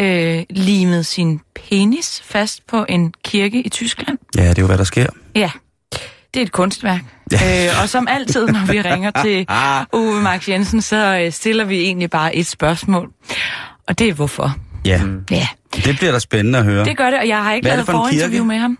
[0.00, 4.18] øh, limet sin penis fast på en kirke i Tyskland.
[4.36, 5.06] Ja, det er jo, hvad der sker.
[5.34, 5.50] Ja,
[6.34, 7.00] det er et kunstværk.
[7.32, 7.66] Ja.
[7.68, 9.46] Øh, og som altid, når vi ringer til
[10.00, 13.10] Uwe Max Jensen, så øh, stiller vi egentlig bare et spørgsmål.
[13.88, 14.56] Og det er hvorfor.
[14.84, 16.84] Ja, Ja, det bliver da spændende at høre.
[16.84, 18.44] det gør det, og jeg har ikke lavet for forinterview kirke?
[18.44, 18.78] med ham.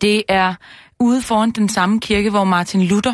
[0.00, 0.54] Det er
[1.00, 3.12] ude foran den samme kirke, hvor Martin Luther,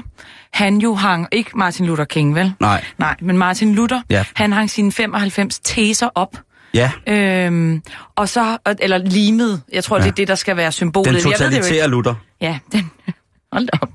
[0.52, 2.52] han jo hang, ikke Martin Luther King, vel?
[2.60, 2.84] Nej.
[2.98, 4.24] Nej, men Martin Luther, Ja.
[4.34, 6.36] han hang sine 95 teser op.
[6.74, 7.82] Ja, Øhm,
[8.16, 10.02] og så, eller limet, jeg tror, ja.
[10.02, 11.06] det er det, der skal være symbolet.
[11.06, 11.58] den Jeg ved det jo ikke.
[11.58, 12.14] totalitære Luther.
[12.40, 12.90] Ja, den.
[13.52, 13.88] Hold op.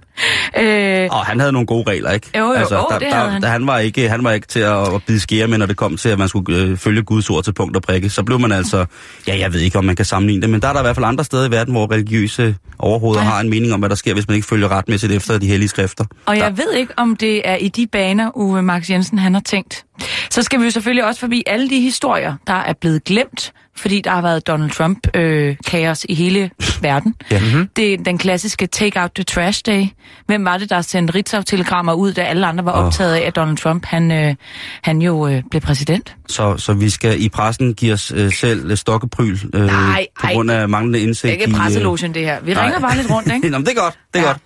[0.60, 2.28] Øh, Og han havde nogle gode regler, ikke?
[2.34, 3.42] Altså, Jo, jo, jo, der, det der, han.
[3.42, 5.78] Der, han, var ikke, han var ikke til at, at bide skære med, når det
[5.78, 8.10] kom til, at man skulle øh, følge Guds ord til punkt og prikke.
[8.10, 8.86] Så blev man altså...
[9.28, 10.96] Ja, jeg ved ikke, om man kan sammenligne det, men der er der i hvert
[10.96, 13.30] fald andre steder i verden, hvor religiøse overhoveder Ja.
[13.30, 15.70] har en mening om, hvad der sker, hvis man ikke følger retmæssigt efter de hellige
[15.70, 16.06] skrifter.
[16.26, 19.34] og Der- jeg ved ikke, om det er i de baner, Uwe Max Jensen han
[19.34, 19.86] har tænkt.
[20.32, 24.02] Så skal vi jo selvfølgelig også forbi alle de historier, der er blevet glemt, fordi
[24.02, 26.50] der har været Donald Trump-kaos i hele
[26.82, 27.16] verden.
[27.32, 27.40] Ja.
[27.40, 27.70] Mm-hmm.
[27.76, 29.86] Det er den klassiske Take Out the Trash Day.
[30.26, 33.58] Hvem var det, der sendte Ritzau-telegrammer ud, da alle andre var optaget af, at Donald
[33.58, 34.36] Trump han, øh,
[34.82, 36.16] han jo øh, blev præsident?
[36.28, 40.28] Så, så vi skal i pressen give os øh, selv øh, stokkepryl øh, Nej, på
[40.34, 42.42] grund af manglende Det indsigt er ikke øh, presselogen, det her.
[42.44, 42.64] Vi nej.
[42.64, 43.50] ringer bare lidt rundt, ikke?
[43.50, 44.28] Nå, det er godt, det er Ja.
[44.28, 44.38] godt.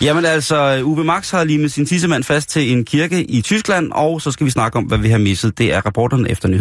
[0.00, 3.92] Jamen altså, Uwe Max har lige med sin tissemand fast til en kirke i Tyskland,
[3.92, 5.58] og så skal vi snakke om, hvad vi har misset.
[5.58, 6.52] Det er rapporterne efter nyhed.